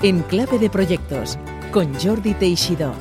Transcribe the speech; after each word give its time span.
En 0.00 0.22
Clave 0.22 0.60
de 0.60 0.70
Proyectos, 0.70 1.40
con 1.72 1.92
Jordi 1.98 2.32
Teixidó. 2.34 2.94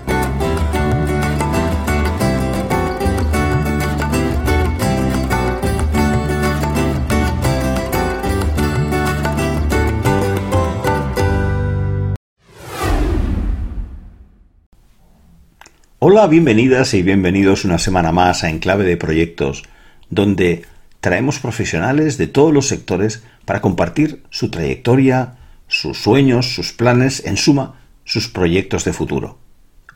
Hola, 15.99 16.25
bienvenidas 16.25 16.95
y 16.95 17.03
bienvenidos 17.03 17.63
una 17.63 17.77
semana 17.77 18.11
más 18.11 18.43
a 18.43 18.49
Enclave 18.49 18.85
de 18.85 18.97
Proyectos, 18.97 19.61
donde 20.09 20.65
traemos 20.99 21.37
profesionales 21.37 22.17
de 22.17 22.25
todos 22.25 22.51
los 22.51 22.67
sectores 22.67 23.21
para 23.45 23.61
compartir 23.61 24.23
su 24.31 24.49
trayectoria, 24.49 25.35
sus 25.67 26.01
sueños, 26.01 26.53
sus 26.53 26.73
planes, 26.73 27.23
en 27.25 27.37
suma, 27.37 27.81
sus 28.03 28.27
proyectos 28.27 28.85
de 28.85 28.93
futuro. 28.93 29.37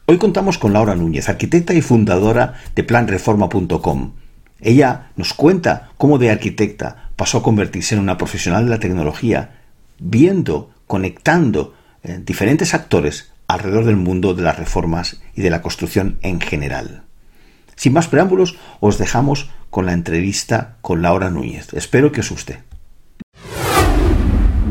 Hoy 0.06 0.18
contamos 0.18 0.58
con 0.58 0.74
Laura 0.74 0.96
Núñez, 0.96 1.30
arquitecta 1.30 1.74
y 1.74 1.82
fundadora 1.82 2.56
de 2.76 2.84
planreforma.com. 2.84 4.14
Ella 4.60 5.12
nos 5.16 5.34
cuenta 5.34 5.92
cómo 5.98 6.18
de 6.18 6.30
arquitecta 6.30 7.10
pasó 7.16 7.40
a 7.40 7.44
convertirse 7.44 7.96
en 7.96 8.02
una 8.02 8.18
profesional 8.18 8.66
de 8.66 8.72
la 8.72 8.80
tecnología, 8.80 9.62
viendo, 10.00 10.72
conectando 10.88 11.74
eh, 12.04 12.20
diferentes 12.24 12.74
actores 12.74 13.32
alrededor 13.48 13.86
del 13.86 13.98
mundo 13.98 14.34
de 14.34 14.44
las 14.44 14.58
reformas 14.58 15.22
y 15.36 15.42
de 15.42 15.50
la 15.50 15.62
construcción 15.62 16.18
en 16.22 16.42
general. 16.42 17.04
Sin 17.76 17.94
más 17.94 18.08
preámbulos, 18.08 18.58
os 18.80 18.98
dejamos 18.98 19.50
con 19.70 19.86
la 19.86 19.94
entrevista 19.94 20.78
con 20.82 21.02
Laura 21.02 21.30
Núñez. 21.30 21.74
Espero 21.74 22.12
que 22.12 22.20
os 22.20 22.30
guste. 22.30 22.71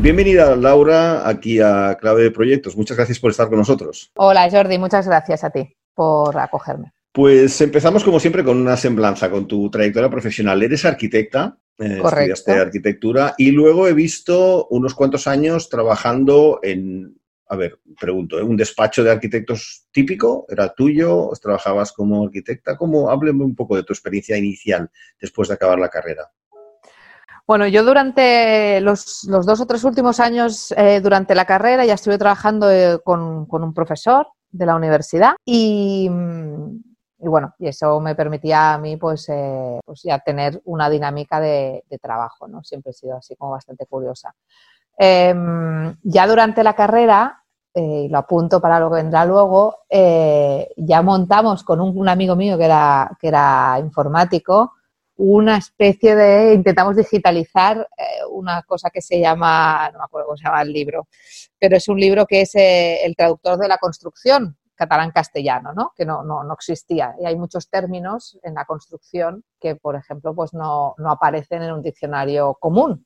Bienvenida 0.01 0.55
Laura 0.55 1.29
aquí 1.29 1.59
a 1.59 1.95
Clave 2.01 2.23
de 2.23 2.31
Proyectos. 2.31 2.75
Muchas 2.75 2.97
gracias 2.97 3.19
por 3.19 3.29
estar 3.29 3.49
con 3.49 3.59
nosotros. 3.59 4.11
Hola 4.15 4.49
Jordi, 4.49 4.79
muchas 4.79 5.05
gracias 5.05 5.43
a 5.43 5.51
ti 5.51 5.75
por 5.93 6.35
acogerme. 6.39 6.91
Pues 7.11 7.61
empezamos 7.61 8.03
como 8.03 8.19
siempre 8.19 8.43
con 8.43 8.57
una 8.57 8.75
semblanza, 8.77 9.29
con 9.29 9.47
tu 9.47 9.69
trayectoria 9.69 10.09
profesional. 10.09 10.63
Eres 10.63 10.85
arquitecta, 10.85 11.55
eh, 11.77 12.01
estudiaste 12.03 12.51
arquitectura 12.53 13.35
y 13.37 13.51
luego 13.51 13.87
he 13.87 13.93
visto 13.93 14.65
unos 14.71 14.95
cuantos 14.95 15.27
años 15.27 15.69
trabajando 15.69 16.59
en 16.63 17.21
a 17.45 17.55
ver, 17.55 17.79
pregunto, 17.99 18.39
¿eh? 18.39 18.43
¿un 18.43 18.57
despacho 18.57 19.03
de 19.03 19.11
arquitectos 19.11 19.87
típico 19.91 20.47
era 20.49 20.73
tuyo? 20.73 21.29
¿Trabajabas 21.39 21.91
como 21.91 22.23
arquitecta? 22.23 22.75
¿Cómo? 22.75 23.11
Hábleme 23.11 23.43
un 23.43 23.55
poco 23.55 23.75
de 23.75 23.83
tu 23.83 23.93
experiencia 23.93 24.35
inicial 24.35 24.89
después 25.19 25.49
de 25.49 25.55
acabar 25.55 25.77
la 25.77 25.89
carrera. 25.89 26.31
Bueno, 27.51 27.67
yo 27.67 27.83
durante 27.83 28.79
los, 28.79 29.27
dos 29.27 29.59
o 29.59 29.65
tres 29.65 29.83
últimos 29.83 30.21
años 30.21 30.71
eh, 30.77 31.01
durante 31.01 31.35
la 31.35 31.43
carrera 31.43 31.83
ya 31.83 31.95
estuve 31.95 32.17
trabajando 32.17 32.71
eh, 32.71 32.99
con, 33.03 33.45
un 33.51 33.73
profesor 33.73 34.25
de 34.49 34.65
la 34.65 34.73
universidad 34.73 35.33
y, 35.43 36.09
bueno, 37.17 37.53
y 37.59 37.67
eso 37.67 37.99
me 37.99 38.15
permitía 38.15 38.75
a 38.75 38.77
mí 38.77 38.95
pues, 38.95 39.27
pues 39.83 40.01
ya 40.01 40.19
tener 40.19 40.61
una 40.63 40.89
dinámica 40.89 41.41
de, 41.41 41.83
trabajo, 42.01 42.47
¿no? 42.47 42.63
Siempre 42.63 42.91
he 42.91 42.93
sido 42.93 43.17
así 43.17 43.35
como 43.35 43.51
bastante 43.51 43.85
curiosa. 43.85 44.33
Em, 44.97 45.93
ya 46.03 46.27
durante 46.27 46.63
la 46.63 46.73
carrera 46.73 47.43
eh, 47.73 48.03
y 48.05 48.07
lo 48.07 48.19
apunto 48.19 48.61
para 48.61 48.79
lo 48.79 48.89
que 48.89 48.95
vendrá 48.95 49.25
luego, 49.25 49.79
eh, 49.89 50.69
ya 50.77 51.01
montamos 51.01 51.65
con 51.65 51.81
un, 51.81 52.07
amigo 52.07 52.37
mío 52.37 52.57
que 52.57 52.63
era, 52.63 53.11
que 53.19 53.27
era 53.27 53.75
informático 53.77 54.75
una 55.23 55.57
especie 55.57 56.15
de, 56.15 56.55
intentamos 56.55 56.95
digitalizar 56.95 57.87
eh, 57.95 58.25
una 58.31 58.63
cosa 58.63 58.89
que 58.89 59.01
se 59.01 59.19
llama, 59.19 59.91
no 59.91 59.99
me 59.99 60.05
acuerdo 60.05 60.27
cómo 60.27 60.37
se 60.37 60.45
llama 60.45 60.63
el 60.63 60.73
libro, 60.73 61.07
pero 61.59 61.77
es 61.77 61.87
un 61.87 61.99
libro 61.99 62.25
que 62.25 62.41
es 62.41 62.51
el 62.55 63.15
traductor 63.15 63.59
de 63.59 63.67
la 63.67 63.77
construcción, 63.77 64.57
catalán-castellano, 64.75 65.73
¿no? 65.73 65.93
que 65.95 66.05
no, 66.05 66.23
no, 66.23 66.43
no, 66.43 66.53
existía. 66.55 67.13
Y 67.21 67.27
hay 67.27 67.35
muchos 67.35 67.69
términos 67.69 68.39
en 68.41 68.55
la 68.55 68.65
construcción 68.65 69.43
que, 69.59 69.75
por 69.75 69.95
ejemplo, 69.95 70.33
pues 70.33 70.55
no, 70.55 70.95
no 70.97 71.11
aparecen 71.11 71.61
en 71.61 71.71
un 71.71 71.83
diccionario 71.83 72.55
común. 72.59 73.05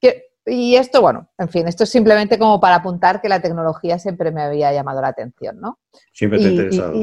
que, 0.00 0.30
y 0.46 0.76
esto, 0.76 1.02
bueno, 1.02 1.28
en 1.36 1.50
fin, 1.50 1.68
esto 1.68 1.84
es 1.84 1.90
simplemente 1.90 2.38
como 2.38 2.58
para 2.58 2.76
apuntar 2.76 3.20
que 3.20 3.28
la 3.28 3.42
tecnología 3.42 3.98
siempre 3.98 4.32
me 4.32 4.42
había 4.42 4.72
llamado 4.72 5.02
la 5.02 5.08
atención, 5.08 5.60
¿no? 5.60 5.78
Siempre 6.10 6.38
te 6.38 6.46
ha 6.46 6.50
interesado. 6.50 6.94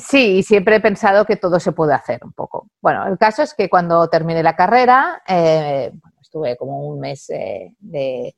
Sí, 0.00 0.38
y 0.38 0.42
siempre 0.42 0.76
he 0.76 0.80
pensado 0.80 1.24
que 1.24 1.36
todo 1.36 1.58
se 1.60 1.72
puede 1.72 1.94
hacer 1.94 2.20
un 2.24 2.32
poco. 2.32 2.68
Bueno, 2.80 3.06
el 3.06 3.18
caso 3.18 3.42
es 3.42 3.54
que 3.54 3.68
cuando 3.68 4.08
terminé 4.08 4.42
la 4.42 4.56
carrera, 4.56 5.22
eh, 5.26 5.92
estuve 6.20 6.56
como 6.56 6.86
un 6.88 7.00
mes 7.00 7.30
eh, 7.30 7.72
de, 7.78 8.34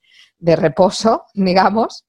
reposo, 0.56 1.24
digamos, 1.34 2.04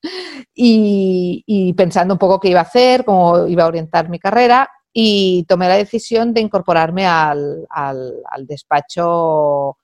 y, 0.54 1.74
pensando 1.76 2.16
un 2.16 2.20
poco 2.20 2.40
qué 2.40 2.50
iba 2.50 2.60
a 2.60 2.64
hacer, 2.64 3.06
cómo 3.06 3.48
iba 3.48 3.64
a 3.64 3.68
orientar 3.68 4.10
mi 4.10 4.20
carrera, 4.20 4.70
y 4.92 5.46
tomé 5.48 5.68
la 5.68 5.76
decisión 5.76 6.34
de 6.34 6.42
incorporarme 6.42 7.06
al, 7.06 7.68
al, 7.70 8.14
al 8.32 8.48
despacho 8.48 9.78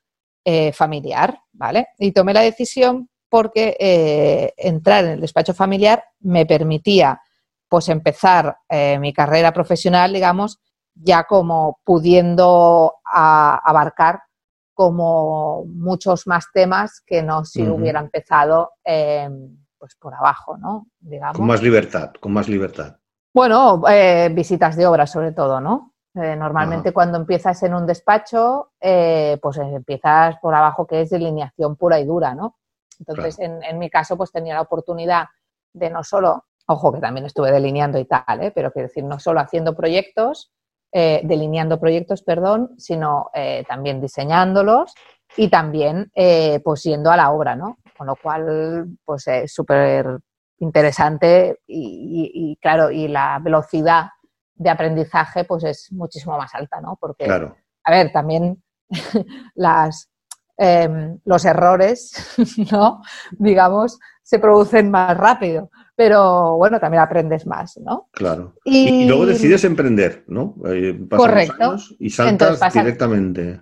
eh, 0.45 0.74
familiar, 0.74 1.40
¿vale? 1.53 1.88
Y 2.00 2.12
tomé 2.12 2.34
la 2.34 2.41
decisión 2.41 3.09
porque 3.30 3.78
eh, 3.80 4.53
entrar 4.57 5.06
en 5.06 5.12
el 5.12 5.22
despacho 5.22 5.53
familiar 5.53 6.03
me 6.19 6.45
permitía 6.45 7.22
pues 7.74 7.90
empezar 7.90 8.56
eh, 8.70 9.00
mi 9.00 9.14
carrera 9.14 9.52
profesional, 9.52 10.14
digamos, 10.14 10.62
ya 10.94 11.24
como 11.24 11.80
pudiendo 11.84 12.98
abarcar 13.04 14.22
como 14.76 15.66
muchos 15.66 16.28
más 16.28 16.52
temas 16.54 17.02
que 17.04 17.24
no 17.24 17.44
si 17.46 17.68
hubiera 17.68 18.00
empezado 18.00 18.74
pues 18.84 19.96
por 20.00 20.14
abajo, 20.14 20.56
¿no? 20.56 20.86
Digamos. 21.00 21.38
Con 21.38 21.48
más 21.48 21.64
libertad, 21.64 22.12
con 22.20 22.32
más 22.32 22.48
libertad. 22.48 22.98
Bueno, 23.34 23.82
visitas 24.34 24.76
de 24.76 24.86
obra 24.86 25.08
sobre 25.08 25.32
todo, 25.32 25.60
¿no? 25.60 25.96
Eh, 26.14 26.36
normalmente 26.36 26.94
cuando 26.94 27.18
empiezas 27.18 27.64
en 27.64 27.74
un 27.74 27.88
despacho, 27.88 28.74
eh, 28.80 29.40
pues 29.42 29.58
empiezas 29.58 30.38
por 30.40 30.54
abajo 30.54 30.86
que 30.86 31.02
es 31.02 31.10
delineación 31.10 31.76
pura 31.76 32.00
y 32.00 32.06
dura, 32.06 32.36
¿no? 32.36 32.60
Entonces, 33.00 33.40
en, 33.40 33.80
mi 33.80 33.90
caso, 33.90 34.16
pues 34.16 34.32
tenía 34.32 34.54
la 34.54 34.62
oportunidad 34.62 35.26
de 35.74 35.90
no 35.90 36.04
solo, 36.04 36.46
ojo 36.68 36.91
que 36.94 37.00
también 37.00 37.25
estuve 37.25 37.51
delineando 37.51 38.00
y 38.00 38.06
tal, 38.06 38.41
¿eh? 38.41 38.51
pero 38.51 38.72
quiero 38.72 38.88
decir, 38.88 39.03
no 39.03 39.19
solo 39.19 39.40
haciendo 39.40 39.75
proyectos, 39.75 40.51
delineando 40.91 41.79
proyectos, 41.79 42.22
perdón, 42.22 42.75
sino 42.78 43.31
también 43.68 44.00
diseñándolos 44.00 44.94
y 45.35 45.50
también 45.50 46.12
pues 46.63 46.84
yendo 46.84 47.09
a 47.09 47.18
la 47.18 47.31
obra, 47.31 47.56
¿no? 47.56 47.78
Con 47.97 48.06
lo 48.06 48.16
cual, 48.16 48.96
pues 49.03 49.28
es 49.28 49.51
súper 49.51 50.19
interesante 50.59 51.59
y, 51.68 52.57
claro, 52.62 52.90
y 52.90 53.07
la 53.07 53.40
velocidad 53.40 54.06
de 54.56 54.69
aprendizaje 54.69 55.44
pues 55.45 55.63
es 55.63 55.91
muchísimo 55.91 56.38
más 56.38 56.53
alta, 56.56 56.80
¿no? 56.81 56.97
Porque, 57.00 57.25
a 57.30 57.91
ver, 57.91 58.12
también 58.12 58.63
las, 59.56 60.09
em, 60.57 61.19
los 61.25 61.45
errores, 61.45 62.35
¿no? 62.72 63.01
Digamos, 63.31 64.00
se 64.24 64.40
producen 64.40 64.90
más 64.90 65.16
rápido, 65.18 65.70
pero 65.96 66.56
bueno, 66.58 66.80
también 66.80 67.04
aprendes 67.04 67.46
más, 67.46 67.78
¿no? 67.78 68.08
Claro. 68.12 68.56
Y, 68.64 69.06
luego 69.06 69.26
decides 69.26 69.64
emprender, 69.66 70.24
¿no? 70.28 70.56
Eh, 70.66 70.98
correcto. 71.10 71.76
y 72.00 72.10
saltas 72.10 72.74
directamente. 72.74 73.62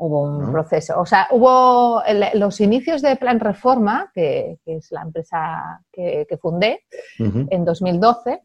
Hubo 0.00 0.22
un 0.22 0.52
proceso, 0.52 1.00
o 1.00 1.04
sea, 1.04 1.26
hubo 1.32 2.02
los 2.34 2.60
inicios 2.60 3.02
de 3.02 3.16
Plan 3.16 3.40
Reforma, 3.40 4.12
que, 4.14 4.58
es 4.64 4.92
la 4.92 5.02
empresa 5.02 5.80
que, 5.92 6.26
fundé 6.40 6.84
en 7.18 7.64
2012, 7.64 8.42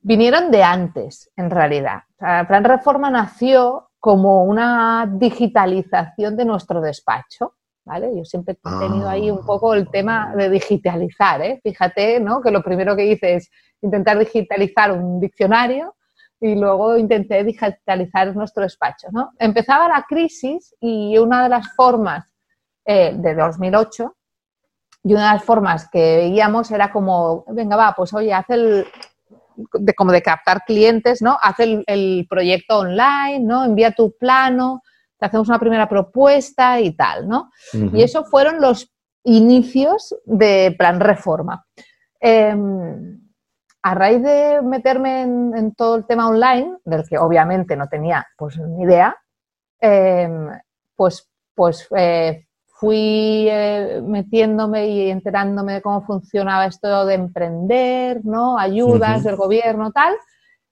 vinieron 0.00 0.50
de 0.50 0.64
antes, 0.64 1.30
en 1.36 1.50
realidad. 1.50 2.00
O 2.16 2.18
sea, 2.18 2.46
Plan 2.48 2.64
Reforma 2.64 3.08
nació 3.08 3.90
como 4.00 4.44
una 4.44 5.08
digitalización 5.12 6.36
de 6.36 6.44
nuestro 6.44 6.80
despacho. 6.80 7.54
¿Vale? 7.86 8.10
Yo 8.16 8.24
siempre 8.24 8.54
he 8.54 8.78
tenido 8.80 9.08
ahí 9.08 9.30
un 9.30 9.46
poco 9.46 9.72
el 9.72 9.88
tema 9.88 10.34
de 10.34 10.50
digitalizar, 10.50 11.40
¿eh? 11.40 11.60
Fíjate, 11.62 12.18
¿no? 12.18 12.42
Que 12.42 12.50
lo 12.50 12.60
primero 12.60 12.96
que 12.96 13.06
hice 13.06 13.36
es 13.36 13.50
intentar 13.80 14.18
digitalizar 14.18 14.90
un 14.90 15.20
diccionario 15.20 15.94
y 16.40 16.56
luego 16.56 16.96
intenté 16.96 17.44
digitalizar 17.44 18.34
nuestro 18.34 18.64
despacho, 18.64 19.06
¿no? 19.12 19.30
Empezaba 19.38 19.88
la 19.88 20.04
crisis 20.08 20.74
y 20.80 21.16
una 21.16 21.44
de 21.44 21.48
las 21.48 21.74
formas 21.76 22.34
eh, 22.84 23.12
de 23.14 23.34
2008 23.36 24.16
y 25.04 25.12
una 25.12 25.28
de 25.28 25.34
las 25.36 25.44
formas 25.44 25.88
que 25.88 26.16
veíamos 26.16 26.70
era 26.72 26.90
como, 26.90 27.44
venga, 27.48 27.76
va, 27.76 27.94
pues 27.96 28.12
oye, 28.12 28.34
haz 28.34 28.50
el, 28.50 28.84
de, 29.74 29.94
como 29.94 30.12
de 30.12 30.22
captar 30.22 30.62
clientes, 30.66 31.22
¿no? 31.22 31.38
Haz 31.40 31.60
el, 31.60 32.26
proyecto 32.28 32.78
online, 32.78 33.40
¿no? 33.40 33.64
Envía 33.64 33.92
tu 33.92 34.16
plano, 34.18 34.82
te 35.26 35.36
hacemos 35.36 35.48
una 35.48 35.58
primera 35.58 35.88
propuesta 35.88 36.80
y 36.80 36.94
tal, 36.96 37.28
¿no? 37.28 37.50
Y 37.72 38.02
eso 38.02 38.24
fueron 38.24 38.60
los 38.60 38.92
inicios 39.24 40.14
de 40.24 40.74
Plan 40.78 41.00
Reforma. 41.00 41.66
Em, 42.20 43.20
a 43.82 43.94
raíz 43.94 44.22
de 44.22 44.62
meterme 44.62 45.22
en, 45.22 45.74
todo 45.74 45.96
el 45.96 46.06
tema 46.06 46.28
online, 46.28 46.78
del 46.84 47.04
que 47.08 47.18
obviamente 47.18 47.76
no 47.76 47.88
tenía 47.88 48.26
pues 48.36 48.58
ni 48.58 48.82
idea, 48.82 49.16
em, 49.80 50.48
pues, 50.96 51.28
pues 51.54 51.86
eh, 51.96 52.46
fui 52.66 53.46
eh, 53.48 54.02
metiéndome 54.04 54.88
y 54.88 55.10
enterándome 55.10 55.74
de 55.74 55.82
cómo 55.82 56.02
funcionaba 56.02 56.66
esto 56.66 57.06
de 57.06 57.14
emprender, 57.14 58.24
¿no? 58.24 58.58
Ayudas 58.58 59.24
del 59.24 59.36
gobierno, 59.36 59.92
tal. 59.92 60.14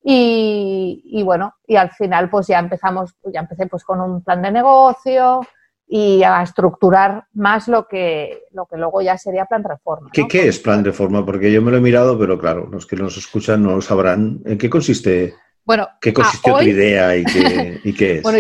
Y, 0.07 1.23
bueno, 1.25 1.55
y 1.67 1.77
al 1.77 1.91
final 1.91 2.29
pues 2.29 2.47
ya 2.47 2.59
empezamos, 2.59 3.15
ya 3.33 3.41
empecé 3.41 3.67
pues 3.67 3.85
con 3.85 4.03
un 4.03 4.23
plan 4.23 4.43
de 4.43 4.51
negocio 4.51 5.41
y 5.87 6.23
a 6.23 6.43
estructurar 6.43 7.25
más 7.33 7.69
lo 7.69 7.87
que, 7.89 8.43
lo 8.53 8.67
que 8.67 8.77
luego 8.77 9.01
ya 9.01 9.17
sería 9.17 9.47
plan 9.47 9.65
reforma. 9.65 10.11
¿Qué, 10.13 10.29
¿Qué, 10.29 10.49
es 10.49 10.59
plan 10.59 10.85
reforma? 10.85 11.25
Porque 11.25 11.51
yo 11.51 11.63
me 11.63 11.71
lo 11.71 11.79
he 11.79 11.81
mirado, 11.81 12.19
pero 12.19 12.39
claro, 12.39 12.69
los 12.71 12.87
que 12.87 12.97
nos 12.97 13.17
escuchan 13.17 13.63
no 13.63 13.77
lo 13.77 13.81
sabrán. 13.81 14.41
¿En 14.45 14.59
qué 14.59 14.69
consiste? 14.69 15.35
Bueno, 15.65 15.89
¿qué 16.01 16.13
consistió 16.13 16.59
tu 16.59 16.65
idea 16.65 17.17
y 17.17 17.25
qué, 17.25 17.81
y 17.83 17.95
qué 17.95 18.19
es? 18.19 18.23
Bueno, 18.25 18.39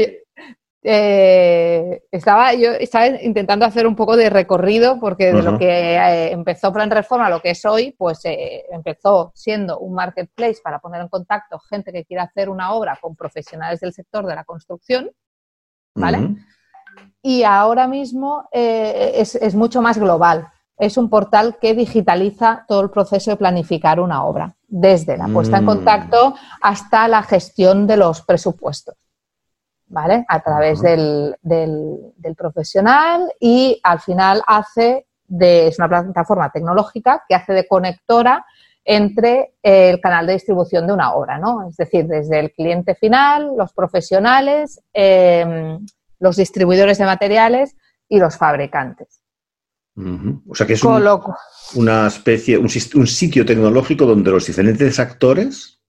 eh, 0.87 2.03
estaba 2.11 2.53
yo 2.53 2.73
estaba 2.73 3.07
intentando 3.07 3.65
hacer 3.65 3.87
un 3.87 3.97
poco 3.97 4.19
de 4.19 4.29
recorrido 4.29 5.01
porque 5.01 5.33
de 5.33 5.43
lo 5.43 5.59
que 5.59 5.97
eh, 5.97 6.31
empezó 6.31 6.75
Plan 6.75 6.91
Reforma 6.91 7.29
a 7.29 7.31
lo 7.31 7.41
que 7.41 7.53
es 7.53 7.65
hoy, 7.65 7.95
pues 7.97 8.23
eh, 8.27 8.67
empezó 8.71 9.33
siendo 9.35 9.79
un 9.79 9.95
marketplace 9.95 10.59
para 10.63 10.81
poner 10.81 11.01
en 11.01 11.09
contacto 11.09 11.59
gente 11.59 11.91
que 11.91 12.05
quiera 12.05 12.25
hacer 12.25 12.51
una 12.51 12.75
obra 12.75 12.99
con 13.01 13.17
profesionales 13.17 13.81
del 13.81 13.95
sector 13.95 14.27
de 14.27 14.35
la 14.35 14.45
construcción, 14.45 15.11
¿vale? 15.95 16.37
Y 17.23 17.45
ahora 17.45 17.89
mismo 17.89 18.47
es, 18.53 19.37
es, 19.37 19.55
mucho 19.55 19.81
más 19.81 19.97
global. 19.97 20.49
Es 20.77 20.99
un 20.99 21.09
portal 21.09 21.57
que 21.59 21.75
digitaliza 21.75 22.67
todo 22.69 22.83
el 22.83 22.91
proceso 22.91 23.31
de 23.31 23.39
planificar 23.39 24.01
una 24.01 24.23
obra, 24.25 24.55
desde 24.69 25.17
la 25.17 25.29
puesta 25.29 25.57
en 25.57 25.65
mm. 25.65 25.67
contacto 25.67 26.35
hasta 26.61 27.09
la 27.09 27.23
gestión 27.23 27.87
de 27.87 27.97
los 27.97 28.21
presupuestos. 28.21 28.95
¿Vale? 29.87 30.25
A 30.29 30.41
través 30.41 30.81
del, 30.81 31.37
del, 31.43 32.35
profesional 32.37 33.33
y 33.39 33.81
al 33.83 34.01
final 34.01 34.43
hace 34.47 35.07
de, 35.27 35.69
es 35.69 35.79
una 35.79 35.89
plataforma 35.89 36.51
tecnológica 36.51 37.23
que 37.29 37.35
hace 37.35 37.53
de 37.53 37.69
conectora 37.69 38.45
entre 38.85 39.55
el 39.63 40.01
canal 40.01 40.27
de 40.27 40.35
distribución 40.35 40.87
de 40.87 40.93
una 40.93 41.15
obra, 41.15 41.39
¿no? 41.39 41.69
Es 41.69 41.77
decir, 41.77 42.07
desde 42.07 42.39
el 42.41 42.53
cliente 42.53 42.95
final, 42.95 43.53
los 43.57 43.73
profesionales, 43.73 44.81
em, 44.93 45.85
los 46.19 46.37
distribuidores 46.37 46.99
de 46.99 47.07
materiales 47.07 47.77
y 48.09 48.19
los 48.19 48.37
fabricantes. 48.37 49.23
O 49.97 50.55
sea 50.55 50.67
que 50.67 50.73
es 50.73 50.83
una 51.75 52.09
especie, 52.09 52.59
un, 52.59 52.65
un, 52.95 53.07
sitio 53.07 53.47
tecnológico 53.47 54.07
donde 54.07 54.33
los 54.33 54.45
diferentes 54.45 54.99
actores. 54.99 55.81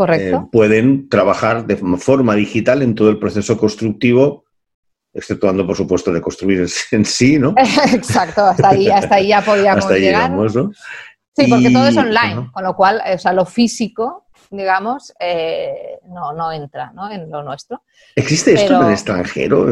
Correcto. 0.00 0.36
Eh, 0.36 0.48
pueden 0.50 1.10
trabajar 1.10 1.66
de 1.66 1.76
forma 1.76 2.34
digital 2.34 2.80
en 2.80 2.94
todo 2.94 3.10
el 3.10 3.18
proceso 3.18 3.58
constructivo, 3.58 4.46
exceptuando, 5.12 5.66
por 5.66 5.76
supuesto, 5.76 6.10
de 6.10 6.22
construir 6.22 6.66
en 6.92 7.04
sí, 7.04 7.38
¿no? 7.38 7.52
Exacto, 7.92 8.46
hasta 8.46 8.70
ahí, 8.70 8.88
hasta 8.88 9.16
ahí 9.16 9.28
ya 9.28 9.42
podíamos 9.44 9.90
llegar. 9.90 10.32
Sí, 11.36 11.48
porque 11.50 11.68
todo 11.70 11.86
es 11.86 11.98
online, 11.98 12.48
con 12.50 12.64
lo 12.64 12.74
cual, 12.74 13.02
o 13.14 13.18
sea, 13.18 13.34
lo 13.34 13.44
físico, 13.44 14.24
digamos, 14.50 15.12
eh, 15.20 15.98
no, 16.08 16.32
no 16.32 16.50
entra 16.50 16.92
¿no? 16.94 17.10
en 17.10 17.30
lo 17.30 17.42
nuestro. 17.42 17.82
¿Existe 18.16 18.54
esto 18.54 18.80
en 18.80 18.86
el 18.86 18.92
extranjero? 18.92 19.68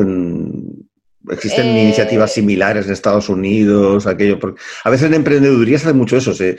¿Existen 1.30 1.68
eh, 1.68 1.84
iniciativas 1.84 2.34
similares 2.34 2.84
en 2.84 2.92
Estados 2.92 3.30
Unidos? 3.30 4.06
Aquello? 4.06 4.38
a 4.84 4.90
veces 4.90 5.06
en 5.06 5.14
emprendeduría 5.14 5.78
se 5.78 5.86
hace 5.86 5.96
mucho 5.96 6.18
eso. 6.18 6.34
Se, 6.34 6.58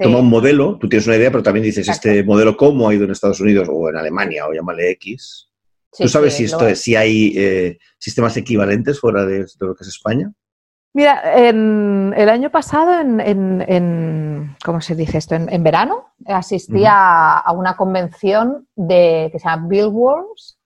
Toma 0.00 0.18
un 0.18 0.30
modelo, 0.30 0.78
tú 0.78 0.88
tienes 0.88 1.06
una 1.06 1.16
idea, 1.16 1.30
pero 1.30 1.42
también 1.42 1.64
dices, 1.64 1.86
este 1.88 2.24
modelo 2.24 2.56
cómo 2.56 2.88
ha 2.88 2.94
ido 2.94 3.04
en 3.04 3.10
Estados 3.10 3.40
Unidos 3.40 3.68
o 3.70 3.90
en 3.90 3.96
Alemania, 3.96 4.46
o 4.46 4.52
llámale 4.52 4.90
X. 4.92 5.50
¿Tú 5.96 6.08
sabes 6.08 6.34
si, 6.34 6.44
esto, 6.44 6.74
si 6.74 6.96
hay 6.96 7.34
eh, 7.36 7.78
sistemas 7.98 8.36
equivalentes 8.36 9.00
fuera 9.00 9.26
de, 9.26 9.44
lo 9.58 9.74
que 9.74 9.82
es 9.82 9.88
España? 9.88 10.32
Mira, 10.92 11.48
el 11.48 12.28
año 12.28 12.50
pasado, 12.50 13.00
en, 13.00 14.56
¿cómo 14.64 14.80
se 14.80 14.94
dice 14.94 15.18
esto? 15.18 15.34
En, 15.34 15.62
verano, 15.62 16.14
asistí 16.26 16.84
a, 16.86 17.44
una 17.54 17.76
convención 17.76 18.66
de, 18.74 19.28
que 19.30 19.38
se 19.38 19.48
llama 19.48 19.68
Billworms, 19.68 20.58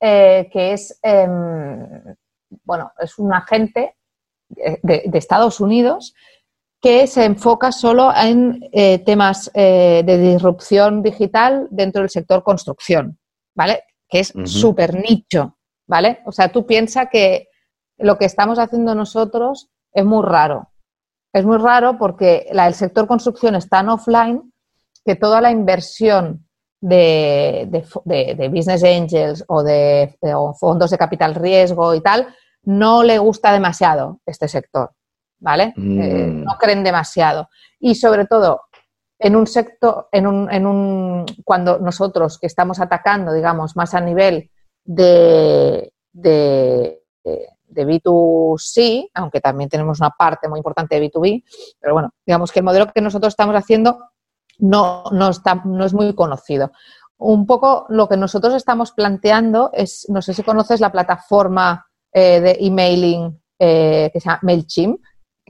eh, 0.00 0.48
que 0.52 0.72
es, 0.72 0.98
em, 1.02 1.86
bueno, 2.64 2.92
es 2.98 3.18
un 3.18 3.32
agente 3.32 3.96
de, 4.48 5.04
de 5.06 5.18
Estados 5.18 5.60
Unidos 5.60 6.14
que 6.82 7.06
se 7.06 7.24
enfoca 7.24 7.70
solo 7.70 8.12
en 8.14 8.68
eh, 8.72 8.98
temas 8.98 9.48
eh, 9.54 10.02
de 10.04 10.18
disrupción 10.18 11.00
digital 11.00 11.68
dentro 11.70 12.02
del 12.02 12.10
sector 12.10 12.42
construcción, 12.42 13.20
¿vale? 13.54 13.84
Que 14.08 14.18
es 14.18 14.32
súper 14.44 14.96
nicho, 14.96 15.58
¿vale? 15.86 16.20
O 16.26 16.32
sea, 16.32 16.50
tú 16.50 16.66
piensas 16.66 17.06
que 17.10 17.48
lo 17.98 18.18
que 18.18 18.24
estamos 18.24 18.58
haciendo 18.58 18.96
nosotros 18.96 19.70
es 19.92 20.04
muy 20.04 20.24
raro. 20.24 20.70
Es 21.32 21.44
muy 21.44 21.56
raro 21.56 21.96
porque 21.98 22.48
el 22.50 22.74
sector 22.74 23.06
construcción 23.06 23.54
está 23.54 23.80
en 23.80 23.88
offline 23.88 24.52
que 25.04 25.14
toda 25.14 25.40
la 25.40 25.52
inversión 25.52 26.48
de, 26.80 27.68
business 28.50 28.82
angels 28.82 29.44
o 29.46 29.62
de 29.62 30.16
fondos 30.58 30.90
de 30.90 30.98
capital 30.98 31.36
riesgo 31.36 31.94
y 31.94 32.00
tal 32.00 32.26
no 32.64 33.04
le 33.04 33.18
gusta 33.18 33.52
demasiado 33.52 34.20
este 34.26 34.48
sector. 34.48 34.90
¿Vale? 35.42 35.74
Eh, 35.76 35.80
mm. 36.28 36.44
no 36.44 36.56
creen 36.58 36.82
demasiado. 36.82 37.48
Y 37.80 37.96
sobre 37.96 38.26
todo, 38.26 38.62
en 39.18 39.36
un 39.36 39.46
sector, 39.46 40.08
en 40.12 40.26
un, 40.26 40.50
en 40.50 40.66
un, 40.66 41.26
cuando 41.44 41.78
nosotros 41.78 42.38
que 42.38 42.46
estamos 42.46 42.80
atacando, 42.80 43.32
digamos, 43.32 43.76
más 43.76 43.92
a 43.94 44.00
nivel 44.00 44.50
de, 44.84 45.92
de, 46.12 47.02
de, 47.24 47.86
B2C, 47.86 49.10
aunque 49.14 49.40
también 49.40 49.68
tenemos 49.68 50.00
una 50.00 50.10
parte 50.10 50.48
muy 50.48 50.58
importante 50.58 50.98
de 50.98 51.10
B2B, 51.10 51.44
pero 51.80 51.94
bueno, 51.94 52.10
digamos 52.24 52.52
que 52.52 52.60
el 52.60 52.64
modelo 52.64 52.92
que 52.92 53.00
nosotros 53.00 53.32
estamos 53.32 53.56
haciendo 53.56 53.98
no, 54.58 55.04
no, 55.10 55.30
está, 55.30 55.56
no 55.64 55.84
es 55.84 55.92
muy 55.92 56.14
conocido. 56.14 56.70
Un 57.18 57.46
poco 57.46 57.86
lo 57.88 58.08
que 58.08 58.16
nosotros 58.16 58.54
estamos 58.54 58.92
planteando 58.92 59.70
es, 59.72 60.06
no 60.08 60.22
sé 60.22 60.34
si 60.34 60.42
conoces 60.42 60.80
la 60.80 60.92
plataforma 60.92 61.86
eh, 62.12 62.40
de 62.40 62.56
emailing 62.60 63.40
eh, 63.58 64.10
que 64.12 64.20
se 64.20 64.28
llama 64.28 64.40
MailChimp, 64.42 65.00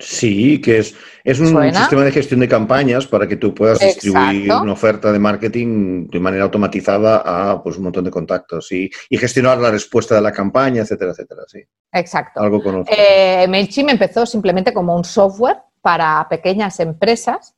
Sí, 0.03 0.61
que 0.61 0.79
es, 0.79 0.95
es 1.23 1.39
un 1.39 1.47
sistema 1.73 2.03
de 2.03 2.11
gestión 2.11 2.41
de 2.41 2.49
campañas 2.49 3.07
para 3.07 3.29
que 3.29 3.37
tú 3.37 3.55
puedas 3.55 3.79
distribuir 3.79 4.53
una 4.53 4.73
oferta 4.73 5.13
de 5.13 5.19
marketing 5.19 6.09
de 6.09 6.19
manera 6.19 6.45
automatizada 6.45 7.23
a 7.25 7.63
pues, 7.63 7.77
un 7.77 7.85
montón 7.85 8.05
de 8.05 8.11
contactos 8.11 8.73
y, 8.73 8.91
gestionar 9.11 9.59
la 9.59 9.71
respuesta 9.71 10.17
de 10.17 10.21
la 10.21 10.33
campaña, 10.33 10.83
etcétera, 10.83 11.13
etcétera. 11.13 11.43
Sí. 11.47 11.61
Exacto. 11.93 12.41
Algo 12.41 12.61
eh, 12.89 13.47
MailChimp 13.49 13.91
empezó 13.91 14.27
simplemente 14.27 14.75
como 14.75 14.97
un 14.97 15.05
software 15.05 15.59
para 15.81 16.27
pequeñas 16.29 16.81
empresas, 16.81 17.55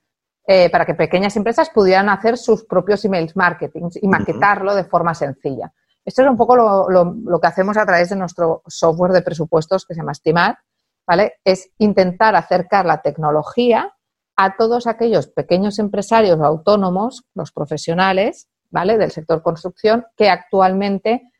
eh, 0.47 0.69
para 0.69 0.85
que 0.85 0.95
pequeñas 0.95 1.35
empresas 1.37 1.71
pudieran 1.71 2.11
hacer 2.11 2.37
sus 2.37 2.65
propios 2.65 3.03
emails 3.07 3.35
marketing 3.35 3.89
y 4.03 4.09
maquetarlo 4.09 4.75
de 4.75 4.85
forma 4.85 5.15
sencilla. 5.15 5.73
Esto 6.05 6.23
es 6.23 6.29
un 6.29 6.37
poco 6.37 6.55
lo, 6.55 6.91
lo, 6.91 7.41
que 7.41 7.47
hacemos 7.47 7.79
a 7.79 7.87
través 7.87 8.11
de 8.11 8.17
nuestro 8.17 8.63
software 8.67 9.13
de 9.13 9.23
presupuestos 9.23 9.87
que 9.87 9.95
se 9.95 10.01
llama 10.01 10.13
Estimar 10.13 10.59
¿vale? 11.07 11.35
Es 11.45 11.71
intentar 11.79 12.37
acercar 12.37 12.87
la 12.87 13.03
tecnología 13.03 13.95
a 14.37 14.57
todos 14.57 14.87
aquellos 14.87 15.29
pequeños 15.29 15.79
empresarios 15.79 16.41
autónomos, 16.41 17.25
los 17.35 17.53
profesionales, 17.53 18.49
¿vale? 18.71 18.99
Del 18.99 19.11
sector 19.13 19.43
construcción, 19.43 20.05
que 20.17 20.29
actualmente, 20.29 21.31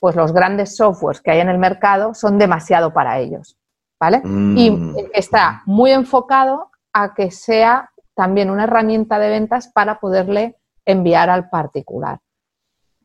pues 0.00 0.16
los 0.16 0.32
grandes 0.32 0.76
softwares 0.76 1.20
que 1.20 1.30
hay 1.30 1.40
en 1.40 1.48
el 1.48 1.58
mercado 1.58 2.14
son 2.14 2.38
demasiado 2.38 2.92
para 2.92 3.18
ellos, 3.18 3.56
¿vale? 4.00 4.20
Y 4.24 4.70
mm. 4.70 4.96
está 5.14 5.62
muy 5.66 5.92
enfocado 5.92 6.70
a 6.92 7.14
que 7.14 7.30
sea 7.30 7.90
también 8.14 8.50
una 8.50 8.64
herramienta 8.64 9.18
de 9.18 9.28
ventas 9.28 9.68
para 9.68 10.00
poderle 10.00 10.56
enviar 10.84 11.30
al 11.30 11.48
particular. 11.48 12.18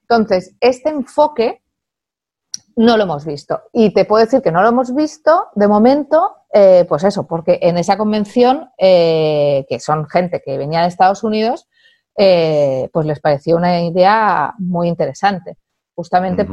Entonces, 0.01 0.55
este 0.59 0.89
enfoque 0.89 1.61
no 2.75 2.97
lo 2.97 3.03
hemos 3.03 3.25
visto. 3.25 3.63
Y 3.71 3.93
te 3.93 4.05
puedo 4.05 4.23
decir 4.23 4.41
que 4.41 4.51
no 4.51 4.61
lo 4.61 4.69
hemos 4.69 4.93
visto 4.93 5.47
de 5.55 5.67
momento, 5.67 6.35
eh, 6.53 6.85
pues 6.87 7.03
eso, 7.03 7.25
porque 7.25 7.59
en 7.61 7.77
esa 7.77 7.97
convención, 7.97 8.69
eh, 8.77 9.65
que 9.69 9.79
son 9.79 10.07
gente 10.07 10.41
que 10.45 10.57
venía 10.57 10.81
de 10.81 10.87
Estados 10.87 11.23
Unidos, 11.23 11.67
eh, 12.17 12.89
pues 12.93 13.05
les 13.05 13.19
pareció 13.19 13.57
una 13.57 13.81
idea 13.81 14.53
muy 14.57 14.87
interesante, 14.87 15.57
justamente 15.93 16.47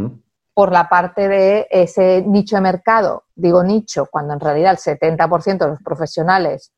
por 0.54 0.72
la 0.72 0.88
parte 0.88 1.28
de 1.28 1.66
ese 1.70 2.22
nicho 2.26 2.56
de 2.56 2.62
mercado. 2.62 3.24
Digo 3.34 3.62
nicho, 3.62 4.06
cuando 4.10 4.34
en 4.34 4.40
realidad 4.40 4.72
el 4.72 4.78
70% 4.78 5.58
de 5.58 5.70
los 5.70 5.82
profesionales 5.82 6.72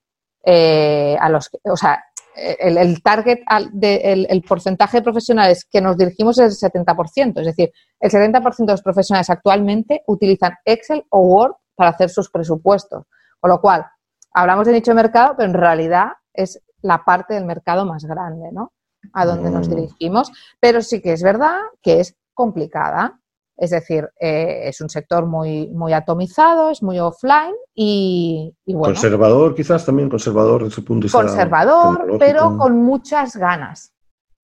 a 0.47 1.29
los 1.29 1.51
o 1.65 1.77
sea, 1.77 2.03
el, 2.37 3.03
target, 3.03 3.41
el, 3.81 4.43
porcentaje 4.43 4.99
de 4.99 5.03
profesionales 5.03 5.67
que 5.71 5.81
nos 5.81 5.97
dirigimos 5.97 6.39
es 6.39 6.63
el 6.63 6.73
70%. 6.73 7.41
Es 7.41 7.47
decir, 7.47 7.73
el 8.01 8.11
70% 8.11 8.67
de 8.67 8.73
los 8.73 8.83
profesionales 8.83 9.31
actualmente 9.31 10.03
utilizan 10.07 10.55
Excel 10.65 11.05
o 11.11 11.21
Word 11.21 11.55
para 11.75 11.91
hacer 11.91 12.11
sus 12.11 12.31
presupuestos. 12.31 13.05
Con 13.41 13.51
lo 13.51 13.61
cual, 13.61 13.87
hablamos 14.33 14.67
de 14.67 14.73
nicho 14.73 14.91
de 14.91 14.97
mercado, 14.97 15.35
pero 15.37 15.49
en 15.49 15.55
realidad 15.55 16.09
es 16.33 16.61
la 16.83 17.05
parte 17.05 17.35
del 17.35 17.45
mercado 17.45 17.87
más 17.87 18.05
grande, 18.05 18.51
¿no? 18.53 18.73
A 19.13 19.25
donde 19.27 19.51
nos 19.51 19.69
mm. 19.69 19.75
dirigimos. 19.75 20.33
Pero 20.61 20.83
sí 20.83 21.01
que 21.01 21.13
es 21.13 21.23
verdad 21.23 21.59
que 21.83 22.01
es 22.01 22.17
complicada. 22.33 23.21
Es 23.57 23.71
decir, 23.71 24.09
eh, 24.21 24.63
es 24.65 24.81
un 24.81 24.89
sector 24.89 25.27
muy, 25.27 25.69
muy 25.69 25.93
atomizado, 25.93 26.71
es 26.71 26.83
muy 26.83 26.99
offline 26.99 27.55
y, 27.75 28.53
bueno. 28.67 28.95
Conservador, 28.95 29.55
quizás 29.55 29.87
también, 29.87 30.09
conservador 30.09 30.65
desde 30.65 30.75
su 30.75 30.85
punto 30.85 31.03
de 31.03 31.07
vista. 31.07 31.21
Conservador, 31.21 32.17
pero 32.19 32.57
con 32.59 32.83
muchas 32.83 33.37
ganas. 33.37 33.93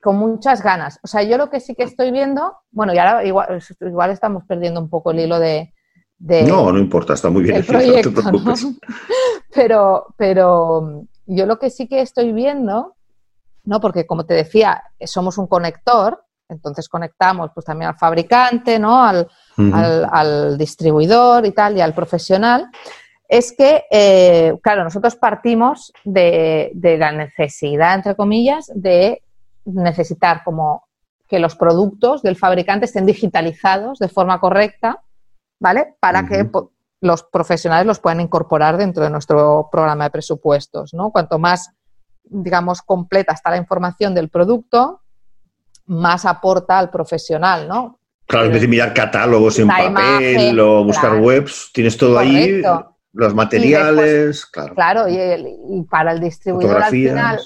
Con 0.00 0.16
muchas 0.16 0.62
ganas. 0.62 0.98
O 1.02 1.08
sea, 1.08 1.22
yo 1.24 1.36
lo 1.36 1.50
que 1.50 1.60
sí 1.60 1.74
que 1.74 1.82
estoy 1.82 2.12
viendo, 2.12 2.56
bueno, 2.70 2.94
y 2.94 2.98
ahora 2.98 3.24
igual, 3.24 3.60
igual 3.80 4.10
estamos 4.10 4.44
perdiendo 4.44 4.80
un 4.80 4.88
poco 4.88 5.10
el 5.10 5.20
hilo 5.20 5.40
de. 5.40 5.74
no, 6.20 6.72
no 6.72 6.78
importa, 6.78 7.14
está 7.14 7.30
muy 7.30 7.42
bien. 7.42 7.56
El 7.56 7.66
proyecto, 7.66 8.22
no 8.22 8.54
Pero, 9.52 10.06
pero 10.16 11.04
yo 11.26 11.46
lo 11.46 11.58
que 11.58 11.70
sí 11.70 11.88
que 11.88 12.00
estoy 12.00 12.32
viendo, 12.32 12.94
¿no? 13.64 13.80
Porque 13.80 14.06
como 14.06 14.24
te 14.24 14.34
decía, 14.34 14.84
somos 15.04 15.36
un 15.36 15.48
conector, 15.48 16.24
entonces 16.50 16.88
conectamos 16.88 17.50
pues 17.54 17.64
también 17.64 17.90
al 17.90 17.96
fabricante, 17.96 18.78
¿no? 18.78 19.02
Al, 19.02 19.28
al, 20.10 20.58
distribuidor 20.58 21.46
y 21.46 21.52
tal, 21.52 21.76
y 21.76 21.80
al 21.80 21.94
profesional. 21.94 22.68
Es 23.28 23.54
que, 23.56 23.84
eh, 23.90 24.54
claro, 24.62 24.82
nosotros 24.82 25.16
partimos 25.16 25.92
de, 26.04 26.72
de, 26.74 26.98
la 26.98 27.12
necesidad, 27.12 27.94
entre 27.94 28.16
comillas, 28.16 28.70
de 28.74 29.22
necesitar 29.64 30.42
como 30.44 30.84
que 31.28 31.38
los 31.38 31.54
productos 31.54 32.22
del 32.22 32.36
fabricante 32.36 32.86
estén 32.86 33.06
digitalizados 33.06 34.00
de 34.00 34.08
forma 34.08 34.40
correcta, 34.40 35.02
¿vale? 35.60 35.94
Para 36.00 36.26
que 36.26 36.50
los 37.00 37.22
profesionales 37.22 37.86
los 37.86 38.00
puedan 38.00 38.20
incorporar 38.20 38.76
dentro 38.76 39.04
de 39.04 39.10
nuestro 39.10 39.68
programa 39.70 40.04
de 40.04 40.10
presupuestos, 40.10 40.92
¿no? 40.92 41.10
Cuanto 41.12 41.38
más, 41.38 41.70
digamos, 42.24 42.82
completa 42.82 43.32
está 43.32 43.50
la 43.50 43.58
información 43.58 44.14
del 44.14 44.28
producto, 44.28 45.02
más 45.90 46.24
aporta 46.24 46.78
al 46.78 46.88
profesional, 46.88 47.66
¿no? 47.66 47.98
Claro, 48.26 48.46
en 48.46 48.52
vez 48.52 48.62
de 48.62 48.68
mirar 48.68 48.94
catálogos 48.94 49.58
en 49.58 49.66
papel 49.66 50.58
o 50.60 50.84
buscar 50.84 51.16
webs, 51.16 51.70
tienes 51.74 51.96
todo 51.96 52.16
ahí, 52.16 52.62
los 53.12 53.34
materiales, 53.34 54.46
claro. 54.46 54.74
Claro, 54.76 55.08
y, 55.08 55.82
para 55.90 56.12
el 56.12 56.20
distribuidor 56.20 56.80
al 56.80 56.90
final, 56.90 57.40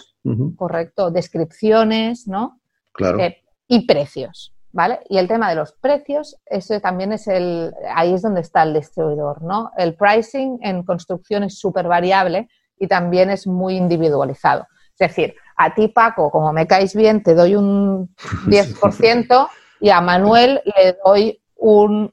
correcto, 0.56 1.10
descripciones, 1.10 2.28
¿no? 2.28 2.60
Claro. 2.92 3.18
Eh, 3.18 3.38
y 3.66 3.86
precios, 3.86 4.54
¿vale? 4.72 5.00
Y 5.08 5.16
el 5.16 5.26
tema 5.26 5.48
de 5.48 5.54
los 5.54 5.72
precios, 5.72 6.36
ese 6.44 6.80
también 6.80 7.12
es 7.12 7.26
el, 7.28 7.72
ahí 7.94 8.12
es 8.12 8.20
donde 8.20 8.42
está 8.42 8.62
el 8.62 8.74
distribuidor, 8.74 9.40
¿no? 9.42 9.70
El 9.78 9.94
pricing 9.94 10.58
en 10.60 10.82
construcción 10.82 11.44
es 11.44 11.58
súper 11.58 11.88
variable 11.88 12.46
y 12.78 12.88
también 12.88 13.30
es 13.30 13.46
muy 13.46 13.76
individualizado. 13.76 14.66
Es 14.98 15.08
decir, 15.08 15.34
a 15.56 15.74
ti, 15.74 15.88
Paco, 15.88 16.30
como 16.30 16.52
me 16.52 16.66
caes 16.66 16.94
bien, 16.94 17.22
te 17.22 17.34
doy 17.34 17.56
un 17.56 18.14
10% 18.46 19.48
y 19.80 19.90
a 19.90 20.00
Manuel 20.00 20.60
le 20.64 20.96
doy 21.04 21.40
un 21.56 22.12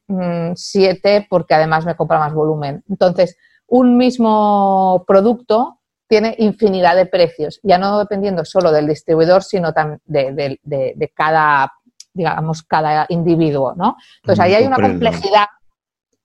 7 0.55 1.19
mm, 1.19 1.23
porque 1.29 1.53
además 1.53 1.85
me 1.85 1.95
compra 1.95 2.19
más 2.19 2.33
volumen. 2.33 2.83
Entonces, 2.89 3.37
un 3.67 3.97
mismo 3.97 5.03
producto 5.07 5.79
tiene 6.07 6.35
infinidad 6.39 6.95
de 6.97 7.05
precios, 7.05 7.59
ya 7.63 7.77
no 7.77 7.97
dependiendo 7.97 8.43
solo 8.43 8.71
del 8.71 8.87
distribuidor, 8.87 9.43
sino 9.43 9.71
también 9.71 10.01
de, 10.05 11.11
cada, 11.15 11.71
digamos, 12.13 12.63
cada 12.63 13.05
individuo, 13.07 13.73
¿no? 13.75 13.95
Entonces, 14.21 14.43
ahí 14.43 14.53
hay 14.55 14.65
una 14.65 14.75
complejidad 14.75 15.45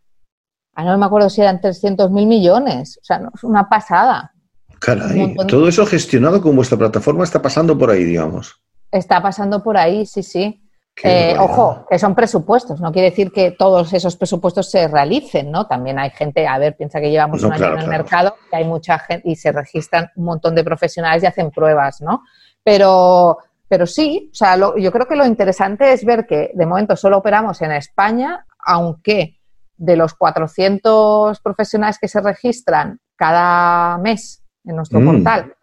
ah, 0.74 0.84
no 0.84 0.96
me 0.98 1.06
acuerdo 1.06 1.28
si 1.30 1.40
eran 1.40 1.60
300.000 1.60 2.08
millones. 2.26 2.96
O 3.02 3.04
sea, 3.04 3.18
no, 3.18 3.32
es 3.34 3.42
una 3.42 3.68
pasada. 3.68 4.32
Caray, 4.78 5.34
todo 5.48 5.68
eso 5.68 5.86
gestionado 5.86 6.40
con 6.40 6.54
vuestra 6.54 6.78
plataforma 6.78 7.24
está 7.24 7.40
pasando 7.40 7.76
por 7.76 7.90
ahí, 7.90 8.04
digamos. 8.04 8.60
Está 8.90 9.22
pasando 9.22 9.62
por 9.62 9.76
ahí, 9.76 10.06
sí, 10.06 10.22
sí. 10.22 10.62
Eh, 11.02 11.36
ojo, 11.38 11.84
que 11.90 11.98
son 11.98 12.14
presupuestos, 12.14 12.80
no 12.80 12.90
quiere 12.90 13.10
decir 13.10 13.30
que 13.30 13.50
todos 13.50 13.92
esos 13.92 14.16
presupuestos 14.16 14.70
se 14.70 14.88
realicen, 14.88 15.50
¿no? 15.50 15.66
También 15.66 15.98
hay 15.98 16.08
gente, 16.10 16.46
a 16.46 16.58
ver, 16.58 16.74
piensa 16.74 17.00
que 17.00 17.10
llevamos 17.10 17.42
un 17.42 17.52
año 17.52 17.74
en 17.74 17.80
el 17.80 17.88
mercado 17.88 18.36
y 18.50 18.56
hay 18.56 18.64
mucha 18.64 18.98
gente 18.98 19.28
y 19.28 19.36
se 19.36 19.52
registran 19.52 20.10
un 20.16 20.24
montón 20.24 20.54
de 20.54 20.64
profesionales 20.64 21.22
y 21.22 21.26
hacen 21.26 21.50
pruebas, 21.50 22.00
¿no? 22.00 22.22
Pero, 22.64 23.36
pero 23.68 23.86
sí, 23.86 24.30
o 24.32 24.34
sea, 24.34 24.56
yo 24.56 24.90
creo 24.90 25.06
que 25.06 25.16
lo 25.16 25.26
interesante 25.26 25.92
es 25.92 26.02
ver 26.02 26.26
que 26.26 26.52
de 26.54 26.66
momento 26.66 26.96
solo 26.96 27.18
operamos 27.18 27.60
en 27.60 27.72
España, 27.72 28.46
aunque 28.64 29.38
de 29.76 29.96
los 29.96 30.14
400 30.14 31.38
profesionales 31.40 31.98
que 32.00 32.08
se 32.08 32.22
registran 32.22 33.00
cada 33.16 33.98
mes 33.98 34.45
en 34.66 34.76
nuestro 34.76 35.00
mm. 35.00 35.04
portal. 35.04 35.54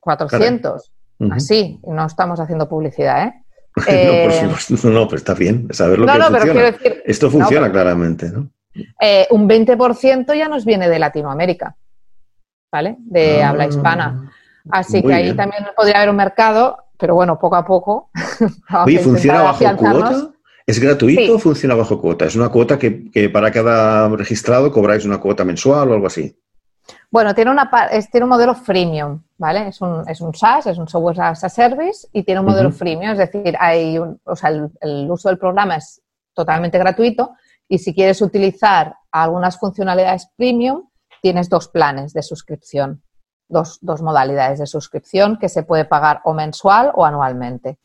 400. 0.00 0.92
Así, 1.30 1.78
no 1.86 2.04
estamos 2.04 2.40
haciendo 2.40 2.68
publicidad, 2.68 3.28
¿eh? 3.28 3.34
no, 3.76 3.82
por 3.84 3.92
eh, 3.94 4.40
supuesto, 4.58 4.90
no, 4.90 5.06
pero 5.06 5.18
está 5.18 5.34
bien 5.34 5.68
saber 5.72 6.00
lo 6.00 6.06
que 6.06 6.18
no, 6.18 6.24
funciona. 6.24 6.52
Pero 6.52 6.72
decir, 6.72 7.02
Esto 7.06 7.30
funciona 7.30 7.70
claramente, 7.70 8.30
¿no? 8.30 8.50
Eh, 9.00 9.26
un 9.30 9.48
20% 9.48 10.36
ya 10.36 10.48
nos 10.48 10.64
viene 10.64 10.88
de 10.88 10.98
Latinoamérica, 10.98 11.76
¿vale? 12.72 12.96
De 12.98 13.42
ah, 13.42 13.50
habla 13.50 13.66
hispana. 13.66 14.32
Así 14.70 15.02
que 15.02 15.12
ahí 15.12 15.34
también 15.34 15.64
podría 15.76 15.98
haber 15.98 16.10
un 16.10 16.16
mercado, 16.16 16.78
pero 16.98 17.14
bueno, 17.14 17.38
poco 17.38 17.56
a 17.56 17.64
poco. 17.64 18.10
Oye, 18.86 18.98
¿funciona 18.98 19.42
bajo 19.42 19.76
cuota? 19.76 20.30
¿Es 20.64 20.78
gratuito 20.78 21.34
o 21.34 21.38
funciona 21.38 21.74
bajo 21.74 22.00
cuota? 22.00 22.24
¿Es 22.24 22.36
una 22.36 22.48
cuota 22.48 22.78
que, 22.78 23.10
que, 23.10 23.28
para 23.28 23.50
cada 23.50 24.08
registrado 24.08 24.70
cobráis 24.70 25.04
una 25.04 25.18
cuota 25.18 25.44
mensual 25.44 25.90
o 25.90 25.94
algo 25.94 26.06
así? 26.06 26.34
Bueno, 27.12 27.34
tiene, 27.34 27.50
una, 27.50 27.70
tiene 28.10 28.24
un 28.24 28.30
modelo 28.30 28.54
freemium, 28.54 29.22
¿vale? 29.36 29.68
Es 29.68 29.82
un, 29.82 30.02
es 30.08 30.22
un 30.22 30.34
SaaS, 30.34 30.68
es 30.68 30.78
un 30.78 30.88
software 30.88 31.20
as 31.20 31.44
a 31.44 31.50
service 31.50 32.08
y 32.10 32.22
tiene 32.22 32.40
un 32.40 32.46
modelo 32.46 32.72
freemium, 32.72 33.12
es 33.12 33.18
decir, 33.18 33.54
hay 33.60 33.98
o 33.98 34.34
sea, 34.34 34.48
el, 34.48 35.10
uso 35.10 35.28
del 35.28 35.36
programa 35.36 35.76
es 35.76 36.00
totalmente 36.32 36.78
gratuito 36.78 37.34
y 37.68 37.78
si 37.80 37.94
quieres 37.94 38.22
utilizar 38.22 38.94
algunas 39.10 39.58
funcionalidades 39.58 40.30
premium, 40.38 40.88
tienes 41.20 41.50
dos 41.50 41.68
planes 41.68 42.14
de 42.14 42.22
suscripción, 42.22 43.02
dos, 43.46 43.78
modalidades 43.82 44.60
de 44.60 44.66
suscripción 44.66 45.36
que 45.38 45.50
se 45.50 45.64
puede 45.64 45.84
pagar 45.84 46.22
o 46.24 46.32
mensual 46.32 46.92
o 46.94 47.04
anualmente. 47.04 47.76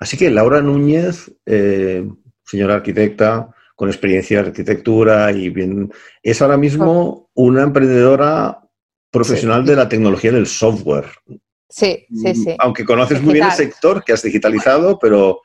Así 0.00 0.18
que 0.18 0.28
Laura 0.28 0.60
Núñez, 0.60 1.30
eh, 1.46 2.04
señora 2.44 2.74
arquitecta, 2.74 3.54
con 3.78 3.88
experiencia 3.88 4.42
de 4.42 4.48
arquitectura 4.48 5.30
y 5.30 5.50
bien, 5.50 5.92
es 6.20 6.42
ahora 6.42 6.56
mismo 6.56 7.30
una 7.34 7.62
emprendedora 7.62 8.60
profesional 9.08 9.64
de 9.64 9.76
la 9.76 9.88
tecnología 9.88 10.32
del 10.32 10.48
software. 10.48 11.06
Sí, 11.68 12.04
sí, 12.12 12.34
sí. 12.34 12.56
Aunque 12.58 12.84
conoces 12.84 13.22
muy 13.22 13.34
bien 13.34 13.46
el 13.46 13.52
sector 13.52 14.02
que 14.02 14.12
has 14.12 14.22
digitalizado, 14.22 14.98
pero 14.98 15.42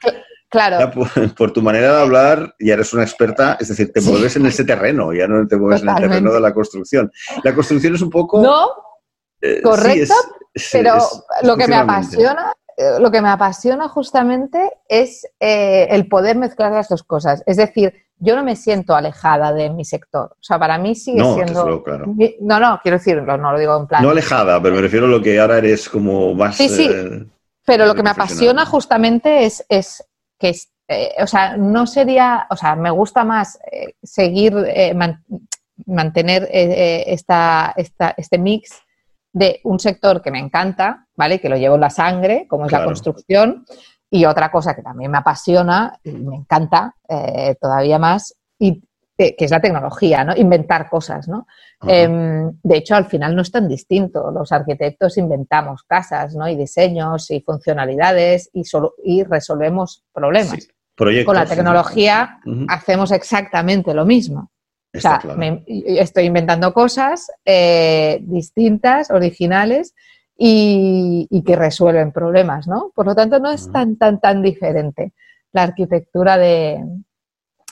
claro. 0.50 0.92
por, 1.38 1.54
tu 1.54 1.62
manera 1.62 1.96
de 1.96 2.02
hablar 2.02 2.56
ya 2.60 2.74
eres 2.74 2.92
una 2.92 3.04
experta, 3.04 3.56
es 3.60 3.68
decir, 3.68 3.94
te 3.94 4.02
mueves 4.02 4.36
en 4.36 4.48
ese 4.48 4.66
terreno, 4.66 5.14
ya 5.14 5.28
no 5.28 5.48
te 5.48 5.56
mueves 5.56 5.84
en 5.84 5.90
el 5.90 5.96
terreno 5.96 6.34
de 6.34 6.40
la 6.40 6.56
construcción. 6.56 7.12
La 7.44 7.54
construcción 7.54 7.94
es 7.94 8.02
un 8.02 8.10
poco... 8.10 8.42
No, 8.42 8.68
eh, 9.42 9.62
correcto, 9.62 10.16
pero 10.72 10.98
lo 11.44 11.56
que 11.56 11.68
me 11.68 11.76
apasiona 11.76 12.52
eh, 12.78 13.00
lo 13.00 13.12
que 13.12 13.22
me 13.22 13.30
apasiona 13.30 13.88
justamente 13.88 14.72
es 14.88 15.28
eh, 15.40 15.88
el 15.92 16.08
poder 16.08 16.38
mezclar 16.38 16.72
las 16.72 16.90
dos 16.90 17.04
cosas. 17.04 17.44
Es 17.46 17.58
decir, 17.58 17.94
yo 18.18 18.36
no 18.36 18.44
me 18.44 18.56
siento 18.56 18.96
alejada 18.96 19.52
de 19.54 19.70
mi 19.70 19.86
sector. 19.86 20.32
O 20.32 20.44
sea, 20.44 20.58
para 20.60 20.78
mí 20.78 20.96
sigue 20.96 21.24
siendo. 21.24 21.84
No, 22.42 22.60
no, 22.60 22.80
quiero 22.82 22.98
decirlo, 22.98 23.38
no 23.38 23.52
lo 23.52 23.60
digo 23.60 23.78
en 23.78 23.88
plan. 23.88 24.04
No 24.04 24.12
alejada, 24.12 24.62
pero 24.62 24.76
me 24.76 24.82
refiero 24.82 25.06
a 25.06 25.10
lo 25.10 25.22
que 25.22 25.40
ahora 25.40 25.58
eres 25.58 25.90
como 25.90 26.34
más. 26.34 26.56
Sí, 26.56 26.70
sí. 26.70 26.90
Eh, 26.90 27.26
pero 27.66 27.86
lo 27.86 27.96
que 27.96 28.04
me 28.04 28.10
apasiona 28.10 28.66
justamente 28.66 29.46
es, 29.46 29.66
es 29.70 30.04
que, 30.38 30.50
es, 30.50 30.72
eh, 30.88 31.12
o 31.20 31.28
sea, 31.28 31.58
no 31.58 31.88
sería. 31.88 32.48
O 32.50 32.56
sea, 32.56 32.76
me 32.76 32.92
gusta 32.92 33.24
más 33.24 33.60
eh, 33.72 33.96
seguir 34.02 34.54
mantener 35.86 36.48
eh, 36.52 37.04
esta, 37.08 37.74
este 37.76 38.38
mix 38.38 38.82
de 39.32 39.60
un 39.64 39.80
sector 39.80 40.22
que 40.22 40.32
me 40.32 40.40
encanta, 40.40 41.08
¿vale? 41.16 41.40
Que 41.40 41.50
lo 41.50 41.58
llevo 41.58 41.76
en 41.76 41.82
la 41.82 41.90
sangre, 41.90 42.46
como 42.48 42.68
es 42.68 42.72
la 42.72 42.86
construcción, 42.86 43.66
y 44.14 44.26
otra 44.26 44.52
cosa 44.52 44.76
que 44.76 44.84
también 44.84 45.10
me 45.10 45.18
apasiona 45.18 46.00
y 46.04 46.12
me 46.12 46.36
encanta 46.36 46.96
eh, 47.10 47.56
todavía 47.60 47.98
más, 47.98 48.36
y, 48.60 48.80
que 49.18 49.36
es 49.40 49.50
la 49.50 49.60
tecnología, 49.60 50.24
¿no? 50.24 50.36
Inventar 50.36 50.88
cosas, 50.88 51.28
¿no? 51.28 51.48
Em, 51.88 52.52
de 52.62 52.78
hecho, 52.78 52.96
al 52.96 53.06
final 53.06 53.36
no 53.36 53.42
es 53.42 53.52
tan 53.52 53.68
distinto. 53.68 54.30
Los 54.30 54.52
arquitectos 54.52 55.18
inventamos 55.18 55.82
casas, 55.84 56.36
¿no? 56.36 56.48
Y 56.48 56.56
diseños 56.56 57.32
y 57.32 57.42
funcionalidades 57.42 58.52
y, 58.54 58.66
solo, 58.66 58.94
y 59.04 59.24
resolvemos 59.24 60.04
problemas. 60.14 60.68
Con 60.96 61.36
la 61.36 61.48
tecnología 61.48 62.38
hacemos 62.68 63.12
exactamente 63.12 63.96
lo 63.96 64.06
mismo. 64.06 64.52
o 64.96 65.00
sea, 65.00 65.20
estoy 65.66 66.26
inventando 66.26 66.72
cosas 66.72 67.32
eh, 67.46 68.20
distintas, 68.22 69.10
originales 69.10 69.96
y, 70.38 71.44
que 71.46 71.56
resuelven 71.56 72.12
problemas, 72.12 72.68
¿no? 72.68 72.92
Por 72.96 73.06
lo 73.06 73.16
tanto, 73.16 73.40
no 73.40 73.52
es 73.52 73.72
tan, 73.72 73.98
tan, 73.98 74.20
tan 74.20 74.42
diferente 74.42 75.14
la 75.52 75.64
arquitectura 75.64 76.38
de, 76.38 76.84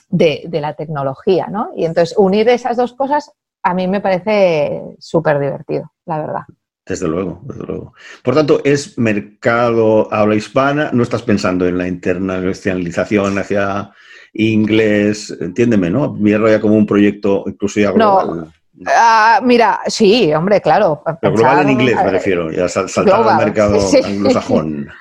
de, 0.08 0.60
la 0.60 0.74
tecnología, 0.74 1.48
¿no? 1.48 1.70
Y 1.76 1.84
entonces 1.84 2.16
unir 2.16 2.48
esas 2.48 2.76
dos 2.76 2.94
cosas 2.94 3.32
a 3.62 3.74
mí 3.74 3.86
me 3.88 4.00
parece 4.00 4.96
súper 4.98 5.38
divertido, 5.38 5.92
la 6.06 6.18
verdad. 6.18 6.42
Desde 6.84 7.06
luego, 7.06 7.40
desde 7.44 7.64
luego. 7.64 7.94
Por 8.24 8.34
tanto, 8.34 8.60
es 8.64 8.98
mercado 8.98 10.12
habla 10.12 10.34
hispana, 10.34 10.90
no 10.92 11.02
estás 11.02 11.22
pensando 11.22 11.66
en 11.66 11.78
la 11.78 11.86
internacionalización 11.86 13.38
hacia 13.38 13.92
inglés, 14.32 15.36
entiéndeme, 15.40 15.90
¿no? 15.90 16.12
Mira 16.12 16.50
ya 16.50 16.60
como 16.60 16.74
un 16.74 16.86
proyecto 16.86 17.44
incluso 17.46 17.80
ya 17.80 17.92
global. 17.92 18.52
Ah, 18.86 19.40
mira, 19.42 19.80
sí, 19.86 20.32
hombre, 20.32 20.60
claro. 20.60 21.02
Pero 21.20 21.34
global 21.34 21.60
en 21.60 21.70
inglés 21.70 21.96
me 21.96 22.10
refiero, 22.10 22.50
ya 22.50 22.68
saltar 22.68 23.28
al 23.28 23.36
mercado 23.36 23.78
anglosajón. 24.04 24.88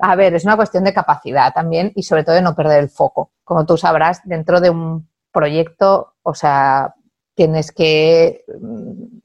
A 0.00 0.14
ver, 0.14 0.34
es 0.34 0.44
una 0.44 0.56
cuestión 0.56 0.84
de 0.84 0.94
capacidad 0.94 1.52
también 1.52 1.90
y 1.96 2.04
sobre 2.04 2.22
todo 2.22 2.36
de 2.36 2.42
no 2.42 2.54
perder 2.54 2.78
el 2.80 2.88
foco. 2.88 3.32
Como 3.42 3.66
tú 3.66 3.76
sabrás, 3.76 4.20
dentro 4.24 4.60
de 4.60 4.70
un 4.70 5.08
proyecto, 5.32 6.14
o 6.22 6.34
sea, 6.34 6.94
tienes 7.34 7.72
que 7.72 8.44
mm, 8.60 9.18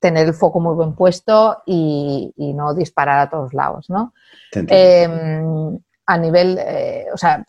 tener 0.00 0.26
el 0.26 0.34
foco 0.34 0.58
muy 0.58 0.74
buen 0.74 0.94
puesto 0.94 1.62
y, 1.66 2.32
no 2.36 2.74
disparar 2.74 3.20
a 3.20 3.30
todos 3.30 3.54
lados, 3.54 3.88
¿no? 3.90 4.12
Em, 4.52 5.78
a 6.06 6.18
nivel, 6.18 6.58
eh, 6.60 7.06
o 7.12 7.16
sea, 7.16 7.44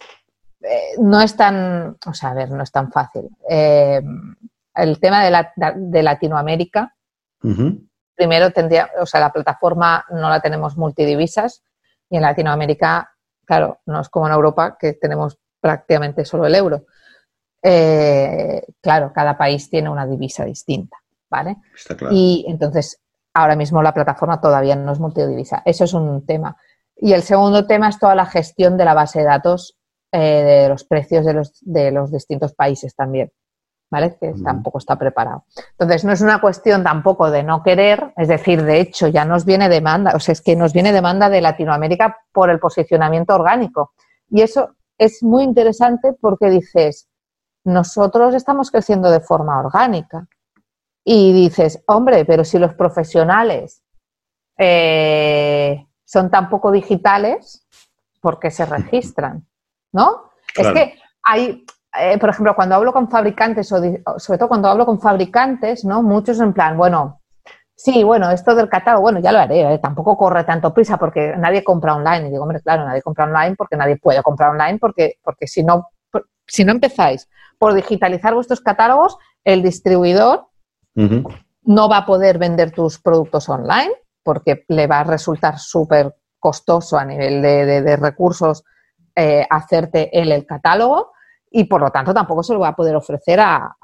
eh, 0.61 0.95
no 0.99 1.21
es 1.21 1.35
tan, 1.35 1.97
o 2.05 2.13
sea, 2.13 2.29
a 2.29 2.33
ver, 2.33 2.51
no 2.51 2.61
es 2.63 2.71
tan 2.71 2.91
fácil. 2.91 3.29
El 4.73 4.99
tema 4.99 5.23
de, 5.23 6.03
Latinoamérica, 6.03 6.95
primero 8.15 8.51
tendría, 8.51 8.89
o 8.99 9.05
sea, 9.05 9.19
la 9.19 9.31
plataforma 9.31 10.05
no 10.11 10.29
la 10.29 10.39
tenemos 10.39 10.77
multidivisas, 10.77 11.63
y 12.09 12.17
en 12.17 12.23
Latinoamérica, 12.23 13.11
claro, 13.45 13.79
no 13.85 14.01
es 14.01 14.09
como 14.09 14.27
en 14.27 14.33
Europa 14.33 14.77
que 14.79 14.93
tenemos 14.93 15.37
prácticamente 15.59 16.25
solo 16.25 16.45
el 16.45 16.55
euro. 16.55 16.85
Eh, 17.61 18.63
claro, 18.81 19.11
cada 19.13 19.37
país 19.37 19.69
tiene 19.69 19.89
una 19.89 20.07
divisa 20.07 20.45
distinta, 20.45 20.97
¿vale? 21.29 21.57
Está 21.75 21.95
claro. 21.95 22.15
Y 22.15 22.45
entonces, 22.47 23.01
ahora 23.33 23.55
mismo 23.55 23.81
la 23.81 23.93
plataforma 23.93 24.41
todavía 24.41 24.75
no 24.75 24.91
es 24.91 24.99
multidivisa. 24.99 25.61
Eso 25.65 25.83
es 25.83 25.93
un 25.93 26.25
tema. 26.25 26.57
Y 26.95 27.13
el 27.13 27.21
segundo 27.21 27.65
tema 27.67 27.89
es 27.89 27.99
toda 27.99 28.15
la 28.15 28.25
gestión 28.25 28.77
de 28.77 28.85
la 28.85 28.93
base 28.93 29.19
de 29.19 29.25
datos 29.25 29.77
eh, 30.11 30.19
de 30.19 30.69
los 30.69 30.83
precios 30.85 31.25
de 31.25 31.33
los, 31.33 31.53
de 31.61 31.91
los 31.91 32.11
distintos 32.11 32.53
países 32.53 32.95
también. 32.95 33.31
¿Vale? 33.89 34.17
Que 34.19 34.33
tampoco 34.43 34.77
está 34.77 34.97
preparado. 34.97 35.45
Entonces, 35.71 36.05
no 36.05 36.11
es 36.11 36.21
una 36.21 36.39
cuestión 36.41 36.83
tampoco 36.83 37.31
de 37.31 37.43
no 37.43 37.63
querer, 37.63 38.13
es 38.17 38.27
decir, 38.27 38.63
de 38.63 38.79
hecho, 38.79 39.07
ya 39.07 39.25
nos 39.25 39.45
viene 39.45 39.69
demanda, 39.69 40.11
o 40.15 40.19
sea, 40.19 40.33
es 40.33 40.41
que 40.41 40.55
nos 40.55 40.73
viene 40.73 40.91
demanda 40.91 41.29
de 41.29 41.41
Latinoamérica 41.41 42.17
por 42.31 42.49
el 42.49 42.59
posicionamiento 42.59 43.35
orgánico. 43.35 43.93
Y 44.29 44.41
eso 44.41 44.75
es 44.97 45.23
muy 45.23 45.43
interesante 45.43 46.13
porque 46.13 46.49
dices, 46.49 47.09
nosotros 47.63 48.35
estamos 48.35 48.71
creciendo 48.71 49.09
de 49.09 49.19
forma 49.19 49.59
orgánica. 49.59 50.27
Y 51.03 51.33
dices, 51.33 51.83
hombre, 51.87 52.25
pero 52.25 52.43
si 52.43 52.59
los 52.59 52.73
profesionales 52.75 53.81
eh, 54.57 55.87
son 56.05 56.29
tan 56.29 56.49
poco 56.49 56.71
digitales, 56.71 57.65
¿por 58.21 58.39
qué 58.39 58.51
se 58.51 58.65
registran? 58.65 59.47
¿No? 59.91 60.31
Es 60.55 60.71
que 60.71 60.99
hay, 61.23 61.65
eh, 61.97 62.17
por 62.19 62.29
ejemplo, 62.29 62.55
cuando 62.55 62.75
hablo 62.75 62.93
con 62.93 63.09
fabricantes, 63.09 63.71
o 63.71 64.19
sobre 64.19 64.37
todo 64.37 64.47
cuando 64.47 64.67
hablo 64.67 64.85
con 64.85 64.99
fabricantes, 64.99 65.85
¿no? 65.85 66.03
Muchos 66.03 66.39
en 66.39 66.53
plan, 66.53 66.77
bueno, 66.77 67.21
sí, 67.75 68.03
bueno, 68.03 68.29
esto 68.29 68.53
del 68.53 68.69
catálogo, 68.69 69.03
bueno, 69.03 69.19
ya 69.19 69.31
lo 69.31 69.39
haré, 69.39 69.73
¿eh? 69.73 69.79
tampoco 69.79 70.17
corre 70.17 70.43
tanto 70.43 70.73
prisa 70.73 70.97
porque 70.97 71.33
nadie 71.37 71.63
compra 71.63 71.95
online. 71.95 72.27
Y 72.27 72.31
digo, 72.31 72.43
hombre, 72.43 72.61
claro, 72.61 72.85
nadie 72.85 73.01
compra 73.01 73.25
online 73.25 73.55
porque 73.55 73.75
nadie 73.75 73.97
puede 73.97 74.21
comprar 74.21 74.51
online 74.51 74.77
porque, 74.77 75.15
porque 75.23 75.47
si, 75.47 75.63
no, 75.63 75.87
si 76.45 76.63
no 76.63 76.73
empezáis 76.73 77.27
por 77.57 77.73
digitalizar 77.73 78.33
vuestros 78.33 78.61
catálogos, 78.61 79.17
el 79.43 79.63
distribuidor 79.63 80.47
no 81.63 81.87
va 81.87 81.97
a 81.97 82.05
poder 82.05 82.37
vender 82.37 82.71
tus 82.71 82.99
productos 82.99 83.47
online 83.47 83.91
porque 84.21 84.65
le 84.67 84.85
va 84.85 84.99
a 84.99 85.03
resultar 85.05 85.57
súper 85.57 86.13
costoso 86.37 86.97
a 86.97 87.05
nivel 87.05 87.41
de, 87.41 87.95
recursos 87.95 88.65
eh, 89.15 89.45
hacerte 89.49 90.09
él 90.19 90.31
el 90.33 90.45
catálogo 90.45 91.11
y 91.51 91.65
por 91.65 91.81
lo 91.81 91.89
tanto 91.91 92.13
tampoco 92.13 92.43
se 92.43 92.53
lo 92.53 92.59
va 92.59 92.69
a 92.69 92.75
poder 92.75 92.95
ofrecer 92.95 93.39
a, 93.41 93.75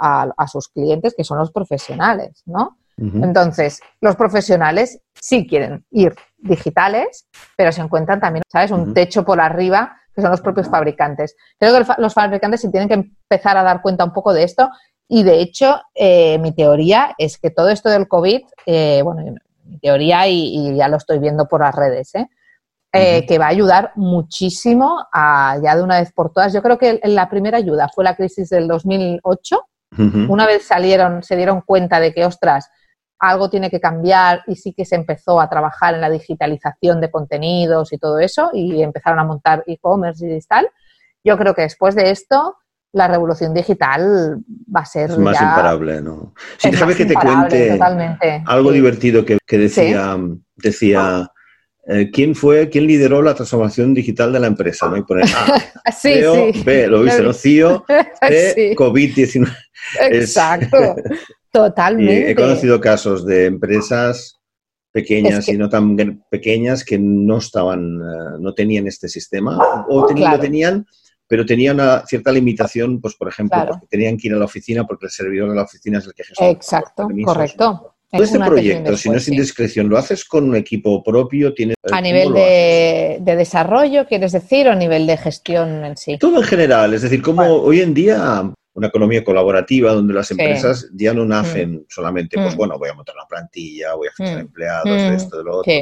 sus 0.52 0.68
clientes 0.70 1.14
que 1.16 1.24
son 1.24 1.38
los 1.38 1.52
profesionales, 1.52 2.44
¿no? 2.46 2.78
Entonces, 2.98 3.82
los 4.00 4.16
profesionales 4.16 5.02
sí 5.14 5.46
quieren 5.46 5.86
ir 5.92 6.16
digitales, 6.38 7.28
pero 7.58 7.74
se 7.74 7.82
encuentran 7.82 8.22
también, 8.22 8.44
¿sabes? 8.50 8.72
Un 8.72 8.94
techo 8.94 9.26
por 9.26 9.42
arriba, 9.42 9.98
que 10.14 10.22
son 10.22 10.32
los 10.32 10.40
propios 10.40 10.70
fabricantes. 10.70 11.36
Creo 11.60 11.78
que 11.78 11.94
los 11.98 12.14
fabricantes 12.14 12.62
se 12.62 12.70
tienen 12.70 12.88
que 12.88 12.94
empezar 12.94 13.58
a 13.58 13.64
dar 13.64 13.82
cuenta 13.82 14.06
un 14.06 14.14
poco 14.14 14.34
de 14.34 14.44
esto 14.44 14.70
y, 15.10 15.24
de 15.24 15.42
hecho, 15.42 15.82
eh, 15.94 16.38
mi 16.40 16.54
teoría 16.54 17.14
es 17.18 17.38
que 17.38 17.50
todo 17.50 17.70
esto 17.70 17.90
del 17.90 18.08
COVID, 18.08 18.42
eh, 18.66 19.02
bueno, 19.04 19.36
mi 19.66 19.78
teoría 19.80 20.28
y, 20.28 20.56
y, 20.56 20.76
ya 20.76 20.88
lo 20.88 20.96
estoy 20.96 21.20
viendo 21.20 21.48
por 21.48 21.62
las 21.62 21.76
redes, 21.76 22.16
¿eh? 22.16 22.30
Eh, 22.96 23.26
que 23.28 23.38
va 23.38 23.46
a 23.46 23.50
ayudar 23.50 23.92
muchísimo 23.96 25.06
a, 25.12 25.58
ya 25.64 25.76
de 25.76 25.84
una 25.84 26.00
vez 26.00 26.12
por 26.12 26.32
todas. 26.32 26.54
Yo 26.54 26.62
creo 26.62 26.78
que 26.78 27.00
la 27.04 27.30
primera 27.30 27.58
ayuda 27.58 27.90
fue 27.94 28.04
la 28.04 28.16
crisis 28.16 28.50
del 28.50 28.68
2008. 28.68 29.60
Una 30.28 30.46
vez 30.46 30.64
salieron, 30.64 31.24
se 31.24 31.38
dieron 31.38 31.62
cuenta 31.62 32.02
de 32.02 32.14
que, 32.14 32.26
ostras, 32.26 32.70
algo 33.18 33.50
tiene 33.50 33.70
que 33.70 33.80
cambiar 33.80 34.44
y 34.46 34.58
sí 34.58 34.74
que 34.74 34.84
se 34.84 34.96
empezó 34.96 35.40
a 35.40 35.50
trabajar 35.50 35.94
en 35.94 36.02
la 36.02 36.10
digitalización 36.10 37.00
de 37.00 37.10
contenidos 37.10 37.94
y 37.94 37.98
todo 37.98 38.20
eso 38.20 38.50
y 38.52 38.84
empezaron 38.84 39.20
a 39.20 39.24
montar 39.24 39.64
e-commerce 39.68 40.28
y 40.28 40.40
tal. 40.42 40.70
Yo 41.24 41.38
creo 41.38 41.54
que 41.54 41.62
después 41.62 41.96
de 41.96 42.12
esto 42.12 42.58
la 42.92 43.08
revolución 43.08 43.54
digital 43.54 44.40
va 44.74 44.82
a 44.82 44.86
ser 44.86 45.18
más 45.18 45.42
imparable, 45.42 46.02
¿no? 46.02 46.34
Si 46.58 46.72
déjame 46.72 46.96
que 46.96 47.06
te 47.06 47.14
cuente 47.14 47.80
algo 48.46 48.72
divertido 48.72 49.24
que, 49.26 49.38
decía, 49.58 50.18
decía 50.56 51.30
eh, 51.88 52.10
quién 52.12 52.34
fue, 52.34 52.68
quién 52.70 52.88
lideró 52.88 53.22
la 53.22 53.36
transformación 53.36 53.94
digital 53.94 54.34
de 54.34 54.40
la 54.40 54.48
empresa, 54.48 54.90
¿no? 54.90 54.98
Y 54.98 55.04
poner 55.04 55.26
A, 55.26 55.92
sí, 55.92 56.14
CEO, 56.14 56.52
B, 56.64 56.88
lo 56.88 57.04
viste, 57.04 57.22
¿no? 57.22 57.34
CEO, 57.34 57.86
C, 58.28 58.76
COVID-19. 58.78 59.56
Exacto, 60.10 60.78
totalmente. 61.52 62.32
he 62.32 62.36
conocido 62.36 62.82
casos 62.82 63.24
de 63.26 63.46
empresas 63.46 64.40
pequeñas 64.92 65.48
y 65.48 65.58
no 65.58 65.70
tan 65.70 66.24
pequeñas 66.30 66.84
que 66.84 66.98
no 66.98 67.38
estaban, 67.38 68.00
eh, 68.02 68.38
no 68.40 68.54
tenían 68.54 68.88
este 68.88 69.08
sistema, 69.08 69.86
o 69.88 70.08
tenían, 70.08 70.32
lo 70.32 70.40
tenían, 70.40 70.88
pero 71.28 71.46
tenían 71.46 71.76
una 71.76 72.04
cierta 72.08 72.32
limitación, 72.32 73.00
pues 73.00 73.14
por 73.16 73.28
ejemplo, 73.28 73.64
porque 73.68 73.88
tenían 73.88 74.18
que 74.18 74.30
ir 74.30 74.34
a 74.34 74.38
la 74.38 74.46
oficina 74.46 74.88
porque 74.88 75.06
el 75.06 75.12
servidor 75.12 75.50
de 75.50 75.56
la 75.56 75.64
oficina 75.64 76.00
es 76.00 76.08
el 76.08 76.14
que 76.14 76.24
gestiona. 76.24 76.52
Exacto, 76.52 77.08
correcto. 77.24 77.95
Este 78.24 78.40
proyecto, 78.40 78.98
si 78.98 79.10
no 79.10 79.18
es 79.18 79.28
indiscreción, 79.28 79.90
¿lo 79.90 79.98
haces 79.98 80.26
con 80.26 80.50
un 80.50 80.56
equipo 80.56 81.04
propio? 81.04 81.54
¿Tienes, 81.54 81.76
¿A 81.92 82.02
nivel 82.02 82.34
de, 82.34 83.20
desarrollo, 83.24 84.06
quieres 84.08 84.32
decir, 84.32 84.68
o 84.68 84.72
a 84.72 84.76
nivel 84.76 85.08
de 85.08 85.18
gestión 85.18 85.84
en 85.84 85.98
sí? 85.98 86.18
Todo 86.18 86.38
en 86.38 86.44
general, 86.44 86.94
es 86.94 87.02
decir, 87.02 87.22
como 87.22 87.44
hoy 87.44 87.82
en 87.82 87.94
día 87.94 88.52
una 88.74 88.88
economía 88.88 89.24
colaborativa 89.24 89.94
donde 89.94 90.14
las 90.14 90.30
empresas 90.32 90.90
ya 90.94 91.14
no 91.14 91.26
nacen 91.26 91.76
mm. 91.76 91.86
solamente, 91.88 92.36
pues 92.36 92.56
mm. 92.56 92.58
bueno, 92.58 92.78
voy 92.78 92.90
a 92.90 92.94
montar 92.94 93.16
una 93.16 93.26
plantilla, 93.26 93.94
voy 93.96 94.10
a 94.10 94.12
fichar 94.12 94.38
mm. 94.38 94.42
empleados, 94.42 95.02
esto, 95.14 95.38
de 95.38 95.44
lo 95.44 95.58
otro, 95.58 95.74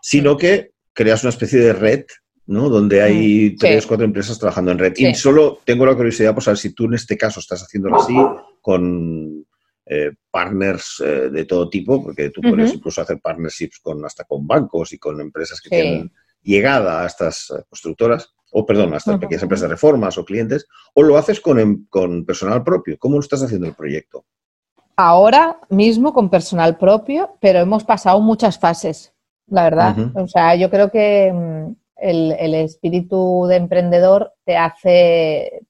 sino 0.00 0.36
que 0.36 0.72
creas 0.92 1.22
una 1.22 1.30
especie 1.30 1.60
de 1.60 1.72
red 1.72 2.04
¿no? 2.46 2.68
Donde 2.68 3.02
hay 3.02 3.56
tres, 3.56 3.86
cuatro 3.86 4.06
empresas 4.06 4.38
trabajando 4.38 4.70
en 4.70 4.78
red. 4.78 4.94
Y 4.96 5.14
solo 5.14 5.60
tengo 5.64 5.84
la 5.84 5.94
curiosidad 5.94 6.32
por 6.32 6.42
saber 6.42 6.58
si 6.58 6.72
tú 6.72 6.84
en 6.84 6.94
este 6.94 7.16
caso 7.16 7.40
estás 7.40 7.62
haciéndolo 7.62 8.00
así 8.00 8.14
con 8.60 9.45
eh, 9.86 10.12
partners 10.30 11.02
eh, 11.04 11.30
de 11.30 11.44
todo 11.44 11.68
tipo, 11.70 12.02
porque 12.02 12.30
tú 12.30 12.40
puedes 12.40 12.74
incluso 12.74 13.00
hacer 13.00 13.20
partnerships 13.20 13.78
con 13.80 14.04
hasta 14.04 14.24
con 14.24 14.46
bancos 14.46 14.92
y 14.92 14.98
con 14.98 15.20
empresas 15.20 15.60
que 15.60 15.70
tienen 15.70 16.12
llegada 16.42 17.02
a 17.02 17.06
estas 17.06 17.50
eh, 17.50 17.62
constructoras, 17.68 18.34
o 18.52 18.64
perdón, 18.66 18.94
a 18.94 18.98
estas 18.98 19.18
pequeñas 19.18 19.42
empresas 19.42 19.68
de 19.68 19.74
reformas 19.74 20.18
o 20.18 20.24
clientes, 20.24 20.66
o 20.94 21.02
lo 21.02 21.16
haces 21.16 21.40
con, 21.40 21.58
em, 21.58 21.86
con 21.88 22.24
personal 22.24 22.62
propio. 22.62 22.96
¿Cómo 22.98 23.16
lo 23.16 23.20
estás 23.20 23.42
haciendo 23.42 23.66
el 23.66 23.74
proyecto? 23.74 24.24
ahora 24.96 25.60
mismo 25.68 26.12
con 26.12 26.30
personal 26.30 26.78
propio, 26.78 27.36
pero 27.40 27.60
hemos 27.60 27.84
pasado 27.84 28.20
muchas 28.20 28.58
fases, 28.58 29.12
la 29.46 29.64
verdad. 29.64 29.94
O 30.14 30.26
sea, 30.26 30.56
yo 30.56 30.70
creo 30.70 30.90
que 30.90 31.32
mm, 31.32 31.72
el, 31.96 32.54
espíritu 32.54 33.46
de 33.46 33.56
emprendedor 33.56 34.32
te 34.44 34.56
hace, 34.56 35.66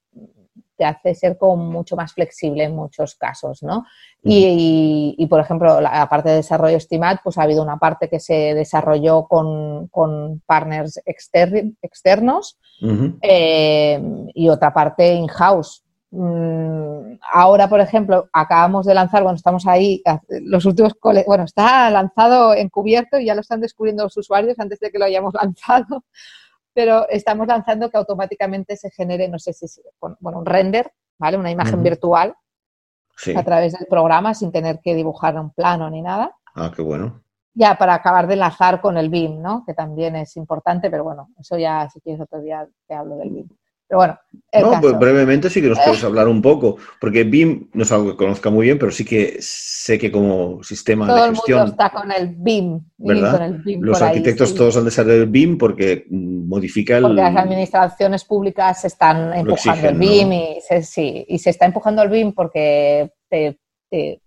te 0.76 0.84
hace 0.84 1.14
ser 1.14 1.38
como 1.38 1.56
mucho 1.56 1.96
más 1.96 2.12
flexible 2.12 2.64
en 2.64 2.74
muchos 2.74 3.14
casos, 3.14 3.62
¿no? 3.62 3.84
y, 4.28 5.26
por 5.30 5.40
ejemplo, 5.40 5.80
la, 5.80 6.08
parte 6.08 6.30
de 6.30 6.36
desarrollo 6.36 6.76
Estimat, 6.76 7.20
pues 7.22 7.38
ha 7.38 7.42
habido 7.42 7.62
una 7.62 7.76
parte 7.76 8.08
que 8.08 8.18
se 8.18 8.54
desarrolló 8.54 9.26
con, 9.26 9.90
partners 10.46 11.00
externos 11.06 12.58
eh, 13.22 14.02
y 14.34 14.48
otra 14.48 14.72
parte 14.72 15.14
in-house. 15.14 15.84
Mm, 16.10 17.18
ahora, 17.32 17.68
por 17.68 17.80
ejemplo, 17.80 18.28
acabamos 18.32 18.86
de 18.86 18.94
lanzar, 18.94 19.22
bueno, 19.22 19.36
estamos 19.36 19.66
ahí, 19.66 20.02
los 20.42 20.64
últimos, 20.64 20.94
bueno, 21.26 21.44
está 21.44 21.90
lanzado 21.90 22.54
encubierto 22.54 23.18
y 23.18 23.26
ya 23.26 23.34
lo 23.34 23.40
están 23.40 23.60
descubriendo 23.60 24.04
los 24.04 24.16
usuarios 24.16 24.58
antes 24.58 24.78
de 24.80 24.90
que 24.90 24.98
lo 24.98 25.04
hayamos 25.04 25.34
lanzado, 25.40 26.04
pero 26.76 27.08
estamos 27.08 27.46
lanzando 27.46 27.88
que 27.88 27.96
automáticamente 27.96 28.76
se 28.76 28.90
genere, 28.90 29.28
no 29.28 29.38
sé 29.38 29.54
si, 29.54 29.66
bueno, 30.20 30.40
un 30.40 30.44
render, 30.44 30.92
¿vale? 31.16 31.38
Una 31.38 31.50
imagen 31.50 31.82
virtual 31.82 32.34
a 33.34 33.42
través 33.42 33.72
del 33.72 33.86
programa 33.88 34.34
sin 34.34 34.52
tener 34.52 34.80
que 34.80 34.94
dibujar 34.94 35.40
un 35.40 35.52
plano 35.52 35.88
ni 35.88 36.02
nada. 36.02 36.36
Ah, 36.54 36.70
qué 36.76 36.82
bueno. 36.82 37.22
Ya, 37.54 37.78
para 37.78 37.94
acabar 37.94 38.26
de 38.26 38.34
enlazar 38.34 38.82
con 38.82 38.98
el 38.98 39.08
BIM, 39.08 39.40
¿no? 39.40 39.64
Que 39.64 39.72
también 39.72 40.16
es 40.16 40.36
importante, 40.36 40.90
pero 40.90 41.02
bueno, 41.02 41.30
eso 41.38 41.56
ya, 41.56 41.88
si 41.88 41.98
quieres 42.02 42.20
otro 42.20 42.42
día 42.42 42.68
te 42.86 42.94
hablo 42.94 43.16
del 43.16 43.30
BIM. 43.30 43.48
Pero 43.88 43.99
bueno. 43.99 44.18
no, 44.53 44.81
pues 44.81 44.99
brevemente 44.99 45.49
sí 45.49 45.62
que 45.62 45.68
nos 45.68 45.79
puedes 45.79 46.03
hablar 46.03 46.27
un 46.27 46.42
poco, 46.42 46.77
porque 47.01 47.22
BIM 47.22 47.70
no 47.72 47.85
es 47.85 47.92
algo 47.92 48.11
que 48.11 48.16
conozca 48.16 48.51
muy 48.51 48.66
bien, 48.66 48.79
pero 48.79 48.90
sí 48.90 49.05
que 49.05 49.37
sé 49.40 49.96
que 49.96 50.11
como 50.11 50.61
sistema 50.64 51.07
de 51.07 51.20
gestión. 51.31 51.35
Todo 51.37 51.46
el 51.46 51.59
mundo 51.59 51.70
está 51.70 51.90
con 51.90 52.12
el 52.12 52.35
BIM. 52.37 52.81
¿verdad? 52.99 53.51
Los 53.64 54.03
arquitectos 54.03 54.55
todos 54.55 54.77
han 54.77 54.87
de 54.87 54.90
saber 54.90 55.20
el 55.20 55.27
BIM 55.27 55.57
porque 55.57 56.05
modifica 56.11 56.96
el. 56.96 57.05
Porque 57.05 57.22
las 57.22 57.37
administraciones 57.37 58.25
públicas 58.25 58.85
están 58.85 59.33
empujando 59.35 59.88
el 59.88 59.99
BIM 59.99 60.33
y, 60.33 60.61
se, 60.66 60.83
sí, 60.83 61.25
y 61.29 61.38
se 61.38 61.51
está 61.51 61.66
empujando 61.66 62.03
el 62.03 62.09
BIM 62.09 62.33
porque 62.33 63.12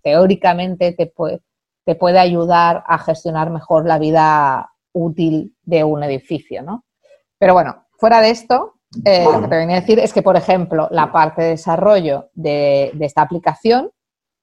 teóricamente 0.02 0.94
te 0.94 1.08
puede, 1.08 1.42
te 1.86 1.96
puede 1.96 2.20
ayudar 2.20 2.84
a 2.88 2.98
gestionar 3.00 3.50
mejor 3.50 3.86
la 3.86 4.00
vida 4.00 4.72
útil 4.94 5.56
de 5.64 5.84
un 5.84 6.04
edificio, 6.04 6.64
¿no? 6.64 6.86
Pero 7.38 7.54
bueno, 7.54 7.88
fuera 7.98 8.22
de 8.22 8.30
esto, 8.30 8.79
eh, 9.06 9.24
lo 9.24 9.42
que 9.42 9.48
te 9.48 9.58
venía 9.58 9.78
a 9.78 9.82
decir 9.82 10.00
es 10.00 10.14
que, 10.14 10.22
por 10.22 10.36
ejemplo, 10.36 10.88
la 10.92 11.12
parte 11.12 11.44
de 11.44 11.50
desarrollo 11.50 12.30
de, 12.34 12.92
esta 13.00 13.22
aplicación 13.22 13.92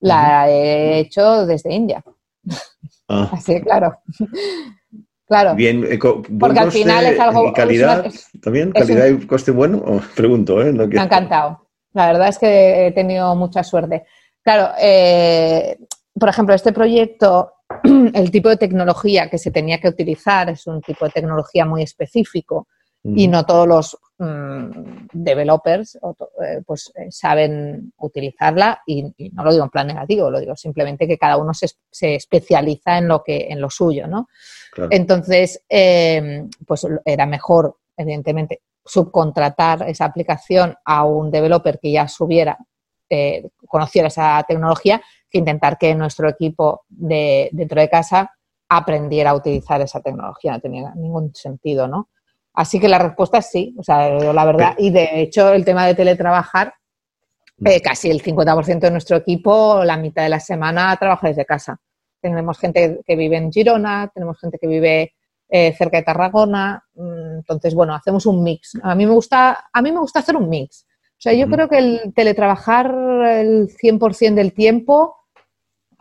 la 0.00 0.48
he 0.48 0.98
hecho 0.98 1.46
desde 1.46 1.74
India. 1.74 2.04
Ah. 3.08 3.30
Así 3.32 3.54
que, 3.54 3.62
claro. 3.62 3.98
claro. 5.26 5.54
Bien, 5.54 5.84
eh, 5.84 5.98
porque 5.98 6.58
al 6.58 6.72
final 6.72 7.06
es 7.06 7.18
algo. 7.18 7.52
calidad 7.52 8.06
también? 8.42 8.72
¿Calidad 8.72 9.06
y 9.06 9.26
coste 9.26 9.50
bueno? 9.50 10.00
pregunto, 10.14 10.60
¿eh? 10.62 10.72
Me 10.72 11.00
ha 11.00 11.04
encantado. 11.04 11.68
La 11.92 12.06
verdad 12.08 12.28
es 12.28 12.38
que 12.38 12.86
he 12.86 12.92
tenido 12.92 13.34
mucha 13.34 13.64
suerte. 13.64 14.04
Claro, 14.42 14.74
eh, 14.78 15.78
por 16.14 16.28
ejemplo, 16.28 16.54
este 16.54 16.72
proyecto, 16.72 17.52
el 18.14 18.30
tipo 18.30 18.48
de 18.48 18.56
tecnología 18.56 19.28
que 19.28 19.38
se 19.38 19.50
tenía 19.50 19.80
que 19.80 19.88
utilizar 19.88 20.50
es 20.50 20.66
un 20.66 20.80
tipo 20.82 21.04
de 21.04 21.10
tecnología 21.10 21.64
muy 21.64 21.82
específico 21.82 22.68
y 23.14 23.28
no 23.28 23.44
todos 23.44 23.68
los 23.68 23.98
mm, 24.18 25.08
developers 25.12 25.96
eh, 25.96 26.62
pues, 26.66 26.92
eh, 26.96 27.06
saben 27.10 27.92
utilizarla 27.98 28.80
y, 28.86 29.04
no 29.32 29.44
lo 29.44 29.52
digo 29.52 29.64
en 29.64 29.70
plan 29.70 29.86
negativo, 29.86 30.30
lo 30.30 30.40
digo 30.40 30.56
simplemente 30.56 31.06
que 31.06 31.18
cada 31.18 31.36
uno 31.36 31.52
se, 31.54 32.14
especializa 32.14 32.98
en 32.98 33.08
lo, 33.08 33.22
que, 33.22 33.46
en 33.48 33.60
lo 33.60 33.70
suyo, 33.70 34.06
¿no? 34.06 34.28
Entonces, 34.90 35.62
em, 35.68 36.50
pues 36.66 36.86
era 37.04 37.24
mejor, 37.26 37.78
evidentemente, 37.96 38.60
subcontratar 38.84 39.88
esa 39.88 40.04
aplicación 40.04 40.74
a 40.84 41.04
un 41.04 41.30
developer 41.30 41.78
que 41.78 41.92
ya 41.92 42.08
subiera, 42.08 42.58
eh, 43.08 43.48
conociera 43.66 44.08
esa 44.08 44.44
tecnología, 44.46 45.00
que 45.30 45.38
intentar 45.38 45.78
que 45.78 45.94
nuestro 45.94 46.28
equipo 46.28 46.84
de, 46.88 47.48
dentro 47.52 47.80
de 47.80 47.88
casa 47.88 48.32
aprendiera 48.68 49.30
a 49.30 49.34
utilizar 49.34 49.80
esa 49.80 50.00
tecnología. 50.00 50.52
No 50.52 50.60
tenía 50.60 50.92
ningún 50.94 51.34
sentido, 51.34 51.88
¿no? 51.88 52.08
Así 52.56 52.80
que 52.80 52.88
la 52.88 52.98
respuesta 52.98 53.38
es 53.38 53.50
sí, 53.50 53.74
o 53.78 53.82
sea, 53.82 54.08
la 54.08 54.44
verdad, 54.46 54.74
y 54.78 54.88
de 54.88 55.20
hecho 55.20 55.52
el 55.52 55.62
tema 55.62 55.86
de 55.86 55.94
teletrabajar, 55.94 56.72
eh, 57.62 57.82
casi 57.82 58.10
el 58.10 58.22
50% 58.22 58.80
de 58.80 58.90
nuestro 58.90 59.18
equipo, 59.18 59.84
la 59.84 59.98
mitad 59.98 60.22
de 60.22 60.30
la 60.30 60.40
semana 60.40 60.96
trabaja 60.96 61.28
desde 61.28 61.44
casa. 61.44 61.78
Tenemos 62.18 62.58
gente 62.58 63.00
que 63.06 63.14
vive 63.14 63.36
en 63.36 63.52
Girona, 63.52 64.10
tenemos 64.12 64.40
gente 64.40 64.58
que 64.58 64.66
vive 64.66 65.12
eh, 65.50 65.74
cerca 65.74 65.98
de 65.98 66.02
Tarragona, 66.04 66.82
mm, 66.94 67.36
entonces 67.40 67.74
bueno, 67.74 67.94
hacemos 67.94 68.24
un 68.24 68.42
mix. 68.42 68.72
A 68.82 68.94
mí 68.94 69.04
me 69.04 69.12
gusta, 69.12 69.66
a 69.70 69.82
mí 69.82 69.92
me 69.92 70.00
gusta 70.00 70.20
hacer 70.20 70.36
un 70.36 70.48
mix. 70.48 70.86
O 70.88 71.20
sea, 71.20 71.34
yo 71.34 71.48
creo 71.48 71.68
que 71.68 71.78
el 71.78 72.14
teletrabajar 72.14 72.86
el 72.86 73.68
100% 73.68 74.34
del 74.34 74.54
tiempo, 74.54 75.14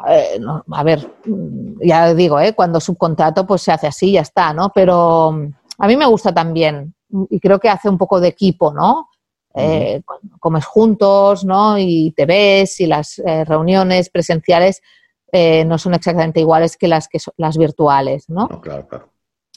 eh, 0.07 0.39
a 0.71 0.83
ver, 0.83 1.05
mm, 1.25 1.81
ya 1.85 2.13
digo, 2.13 2.39
eh, 2.39 2.53
cuando 2.53 2.79
subcontrato 2.79 3.45
pues 3.45 3.61
se 3.61 3.73
hace 3.73 3.87
así, 3.87 4.13
ya 4.13 4.21
está, 4.21 4.53
¿no? 4.53 4.71
Pero 4.73 5.51
a 5.77 5.87
mí 5.87 5.97
me 5.97 6.05
gusta 6.05 6.33
también 6.33 6.93
y 7.29 7.39
creo 7.39 7.59
que 7.59 7.69
hace 7.69 7.89
un 7.89 7.97
poco 7.97 8.19
de 8.19 8.29
equipo, 8.29 8.73
¿no? 8.73 9.09
Eh, 9.57 10.01
comes 10.39 10.65
juntos, 10.65 11.45
¿no? 11.45 11.77
Y 11.77 12.13
te 12.15 12.25
ves 12.25 12.79
y 12.81 12.87
las 12.87 13.19
eh, 13.19 13.45
reuniones 13.45 14.09
presenciales 14.09 14.81
eh, 15.31 15.63
no 15.63 15.77
son 15.77 15.93
exactamente 15.93 16.41
iguales 16.41 16.75
que 16.75 16.89
las 16.89 17.07
que 17.07 17.19
son, 17.19 17.33
las 17.37 17.57
virtuales, 17.57 18.29
¿no? 18.29 18.47
claro, 18.61 18.87
claro. 18.87 19.09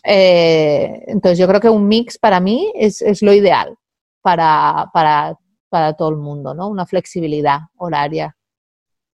entonces 0.04 1.38
yo 1.38 1.48
creo 1.48 1.60
que 1.60 1.68
un 1.68 1.88
mix 1.88 2.16
para 2.16 2.38
mí 2.38 2.72
es, 2.76 3.02
es 3.02 3.22
lo 3.22 3.32
ideal 3.32 3.76
para, 4.22 4.88
para, 4.92 5.36
para 5.68 5.94
todo 5.94 6.10
el 6.10 6.16
mundo, 6.16 6.54
¿no? 6.54 6.68
Una 6.68 6.86
flexibilidad 6.86 7.60
horaria. 7.76 8.36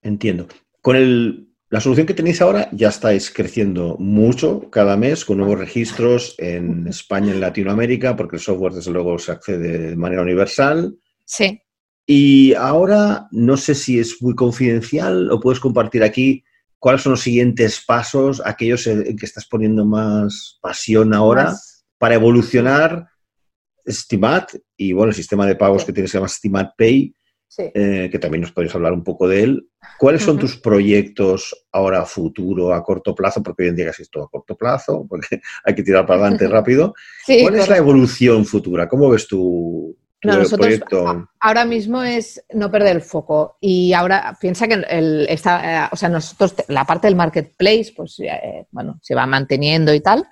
Entiendo. 0.03 0.47
Con 0.83 0.97
el 0.97 1.54
la 1.75 1.81
solución 1.81 2.07
que 2.07 2.15
tenéis 2.15 2.41
ahora 2.41 2.69
ya 2.71 2.87
estáis 2.87 3.33
creciendo 3.33 3.97
mucho 3.99 4.71
cada 4.71 4.97
mes 4.97 5.25
con 5.25 5.39
nuevos 5.39 5.59
registros 5.59 6.37
en 6.39 6.87
España, 6.87 7.33
en 7.33 7.41
Latinoamérica, 7.41 8.15
porque 8.15 8.37
el 8.37 8.43
software 8.43 8.75
desde 8.75 8.93
luego 8.93 9.19
se 9.19 9.33
accede 9.33 9.79
de 9.79 9.97
manera 9.97 10.23
universal. 10.23 10.97
Sí. 11.25 11.61
Y 12.07 12.55
ahora 12.55 13.27
no 13.33 13.57
sé 13.57 13.75
si 13.75 13.99
es 13.99 14.23
muy 14.23 14.37
confidencial 14.37 15.33
o 15.33 15.41
puedes 15.41 15.59
compartir 15.59 16.05
aquí 16.05 16.45
cuáles 16.79 17.03
son 17.03 17.11
los 17.11 17.23
siguientes 17.23 17.83
pasos, 17.85 18.41
aquellos 18.45 18.87
en 18.87 19.17
que 19.17 19.27
estás 19.27 19.49
poniendo 19.49 19.85
más 19.85 20.61
pasión 20.63 21.13
ahora 21.13 21.57
para 21.99 22.15
evolucionar 22.15 23.09
Stimat 23.85 24.53
y 24.77 24.93
bueno, 24.93 25.11
el 25.11 25.17
sistema 25.17 25.45
de 25.45 25.57
pagos 25.57 25.85
que 25.85 25.93
tienes 25.93 26.13
se 26.13 26.19
llama 26.19 26.29
Stimat 26.29 26.77
Pay 26.79 27.17
eh, 27.59 28.09
que 28.11 28.19
también 28.19 28.43
nos 28.43 28.53
podéis 28.53 28.75
hablar 28.75 28.93
un 28.93 29.05
poco 29.05 29.29
de 29.29 29.43
él. 29.43 29.69
¿Cuáles 29.99 30.23
son 30.23 30.39
tus 30.39 30.57
proyectos 30.57 31.67
ahora 31.73 32.03
a 32.03 32.07
futuro, 32.07 32.73
a 32.73 32.83
corto 32.83 33.15
plazo? 33.15 33.43
Porque 33.43 33.65
hoy 33.65 33.69
en 33.69 33.77
día 33.77 33.87
casi 33.87 34.03
es 34.03 34.11
todo 34.11 34.25
a 34.25 34.29
corto 34.29 34.57
plazo, 34.57 35.07
porque 35.09 35.41
hay 35.65 35.75
que 35.75 35.83
tirar 35.83 36.07
para 36.07 36.21
adelante 36.21 36.49
rápido. 36.49 36.95
¿Cuál 37.43 37.57
es 37.57 37.69
la 37.69 37.77
evolución 37.77 38.45
futura? 38.45 38.89
¿Cómo 38.89 39.09
ves 39.11 39.27
tu, 39.29 39.97
proyecto? 40.21 41.29
Ahora 41.41 41.65
mismo 41.65 42.03
es 42.03 42.45
no 42.55 42.71
perder 42.71 42.97
el 42.97 43.03
foco 43.03 43.59
y 43.61 43.93
ahora 43.93 44.37
piensa 44.41 44.67
que 44.67 44.75
el, 44.75 45.27
esta, 45.29 45.87
eh, 45.87 45.89
o 45.93 45.97
sea, 45.97 46.09
nosotros 46.09 46.55
la 46.69 46.85
parte 46.85 47.07
del 47.07 47.17
marketplace, 47.17 47.93
pues 47.95 48.19
eh, 48.21 48.67
bueno, 48.71 48.99
se 49.03 49.15
va 49.15 49.27
manteniendo 49.27 49.95
y 49.95 50.01
tal, 50.01 50.27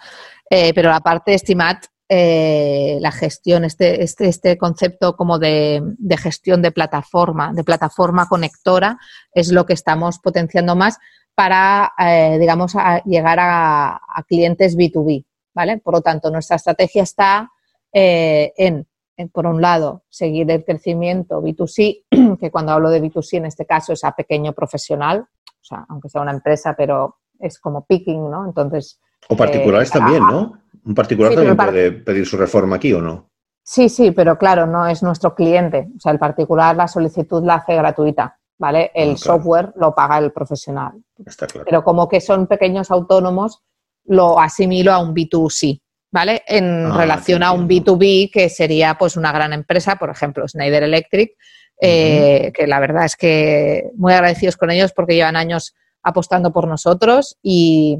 pero 0.48 0.90
la 0.90 1.00
parte 1.00 1.30
de 1.30 1.36
Estimat 1.36 1.86
eh, 2.14 2.98
la 3.00 3.10
gestión, 3.10 3.64
este, 3.64 4.02
este, 4.02 4.28
este 4.28 4.58
concepto 4.58 5.16
como 5.16 5.38
de, 5.38 5.82
gestión 6.18 6.60
de 6.60 6.70
plataforma, 6.70 7.54
de 7.54 7.64
plataforma 7.64 8.28
conectora, 8.28 8.98
es 9.32 9.50
lo 9.50 9.64
que 9.64 9.72
estamos 9.72 10.18
potenciando 10.18 10.76
más 10.76 10.98
para, 11.34 11.94
eh, 11.98 12.36
digamos, 12.38 12.76
llegar 13.06 13.38
a, 13.40 13.98
clientes 14.28 14.76
B2B, 14.76 15.24
¿vale? 15.54 15.78
Por 15.78 15.94
lo 15.94 16.00
tanto, 16.02 16.30
nuestra 16.30 16.56
estrategia 16.56 17.02
está 17.02 17.50
eh, 17.94 18.52
en, 18.58 18.86
por 19.32 19.46
un 19.46 19.62
lado, 19.62 20.04
seguir 20.10 20.50
el 20.50 20.66
crecimiento 20.66 21.40
B2C, 21.40 22.04
que 22.38 22.50
cuando 22.50 22.72
hablo 22.72 22.90
de 22.90 23.02
B2C 23.02 23.38
en 23.38 23.46
este 23.46 23.64
caso 23.64 23.94
es 23.94 24.04
a 24.04 24.12
pequeño 24.12 24.52
profesional, 24.52 25.20
o 25.20 25.64
sea, 25.64 25.86
aunque 25.88 26.10
sea 26.10 26.20
una 26.20 26.32
empresa, 26.32 26.74
pero 26.76 27.20
es 27.38 27.58
como 27.58 27.86
picking, 27.86 28.30
¿no? 28.30 28.44
Entonces... 28.44 29.00
O 29.30 29.34
particulares 29.34 29.90
también, 29.90 30.20
¿no? 30.20 30.61
¿Un 30.84 30.94
particular 30.94 31.34
también 31.34 31.56
puede 31.56 31.92
pedir 31.92 32.26
su 32.26 32.36
reforma 32.36 32.76
aquí 32.76 32.92
o 32.92 33.00
no? 33.00 33.30
Sí, 33.64 33.88
sí, 33.88 34.10
pero 34.10 34.36
claro, 34.36 34.66
no 34.66 34.86
es 34.86 35.02
nuestro 35.02 35.34
cliente. 35.34 35.88
O 35.96 36.00
sea, 36.00 36.12
el 36.12 36.18
particular 36.18 36.74
la 36.74 36.88
solicitud 36.88 37.44
la 37.44 37.54
hace 37.54 37.76
gratuita, 37.76 38.36
¿vale? 38.58 38.90
El 38.94 39.12
ah, 39.12 39.16
software 39.16 39.72
lo 39.76 39.94
paga 39.94 40.18
el 40.18 40.32
profesional. 40.32 40.92
Está 41.24 41.46
claro. 41.46 41.64
Pero 41.64 41.84
como 41.84 42.08
que 42.08 42.20
son 42.20 42.48
pequeños 42.48 42.90
autónomos, 42.90 43.62
lo 44.06 44.40
asimilo 44.40 44.92
a 44.92 44.98
un 44.98 45.14
B2C, 45.14 45.80
¿vale? 46.10 46.42
En 46.46 46.86
ah, 46.86 46.96
relación 46.96 47.44
a 47.44 47.52
un 47.52 47.68
B2B 47.68 48.32
que 48.32 48.48
sería 48.48 48.96
pues 48.98 49.16
una 49.16 49.30
gran 49.30 49.52
empresa, 49.52 49.94
por 49.96 50.10
ejemplo, 50.10 50.48
Schneider 50.48 50.82
Electric, 50.82 51.36
que 51.80 52.64
la 52.66 52.80
verdad 52.80 53.04
es 53.04 53.16
que 53.16 53.90
muy 53.96 54.12
agradecidos 54.12 54.56
con 54.56 54.70
ellos 54.70 54.92
porque 54.92 55.14
llevan 55.14 55.36
años 55.36 55.74
apostando 56.02 56.52
por 56.52 56.66
nosotros 56.66 57.38
y, 57.42 57.98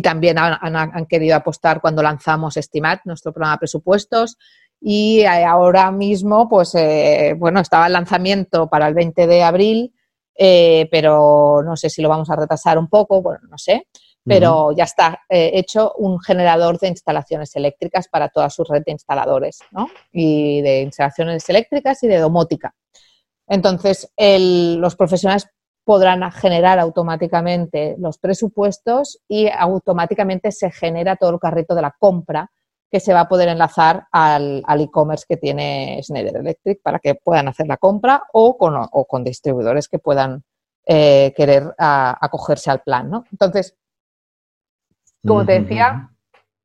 también 0.00 0.38
han, 0.38 1.06
querido 1.06 1.36
apostar 1.36 1.80
cuando 1.80 2.02
lanzamos 2.02 2.56
Estimat, 2.56 3.00
nuestro 3.04 3.32
programa 3.32 3.56
de 3.56 3.60
presupuestos. 3.60 4.38
Y 4.80 5.24
ahora 5.24 5.90
mismo, 5.92 6.48
pues, 6.48 6.72
bueno, 7.36 7.60
estaba 7.60 7.86
el 7.86 7.92
lanzamiento 7.92 8.68
para 8.68 8.88
el 8.88 8.94
20 8.94 9.26
de 9.26 9.42
abril, 9.42 9.94
pero 10.34 11.62
no 11.64 11.76
sé 11.76 11.90
si 11.90 12.02
lo 12.02 12.08
vamos 12.08 12.30
a 12.30 12.36
retrasar 12.36 12.78
un 12.78 12.88
poco, 12.88 13.22
bueno, 13.22 13.40
no 13.48 13.58
sé 13.58 13.86
pero 14.24 14.72
ya 14.72 14.84
está 14.84 15.20
eh, 15.28 15.50
hecho 15.54 15.92
un 15.96 16.20
generador 16.20 16.78
de 16.78 16.88
instalaciones 16.88 17.54
eléctricas 17.56 18.08
para 18.08 18.28
toda 18.28 18.50
su 18.50 18.64
red 18.64 18.82
de 18.84 18.92
instaladores, 18.92 19.58
¿no? 19.72 19.88
Y 20.12 20.60
de 20.62 20.82
instalaciones 20.82 21.48
eléctricas 21.48 22.02
y 22.02 22.08
de 22.08 22.18
domótica. 22.18 22.74
Entonces, 23.48 24.12
los 24.16 24.96
profesionales 24.96 25.48
podrán 25.84 26.30
generar 26.32 26.78
automáticamente 26.78 27.96
los 27.98 28.18
presupuestos 28.18 29.20
y 29.28 29.48
automáticamente 29.48 30.52
se 30.52 30.70
genera 30.70 31.16
todo 31.16 31.30
el 31.30 31.40
carrito 31.40 31.74
de 31.74 31.82
la 31.82 31.94
compra 31.98 32.50
que 32.90 33.00
se 33.00 33.14
va 33.14 33.20
a 33.20 33.28
poder 33.28 33.48
enlazar 33.48 34.06
al, 34.12 34.62
e-commerce 34.78 35.24
que 35.26 35.38
tiene 35.38 35.98
Schneider 36.02 36.36
Electric 36.36 36.82
para 36.82 36.98
que 36.98 37.14
puedan 37.14 37.48
hacer 37.48 37.66
la 37.66 37.78
compra 37.78 38.24
o 38.32 38.58
con, 38.58 39.24
distribuidores 39.24 39.88
que 39.88 39.98
puedan 39.98 40.44
eh, 40.86 41.32
querer 41.34 41.74
acogerse 41.78 42.70
al 42.70 42.82
plan. 42.82 43.10
¿no? 43.10 43.24
Entonces, 43.32 43.76
como 45.26 45.46
te 45.46 45.60
decía, 45.60 46.10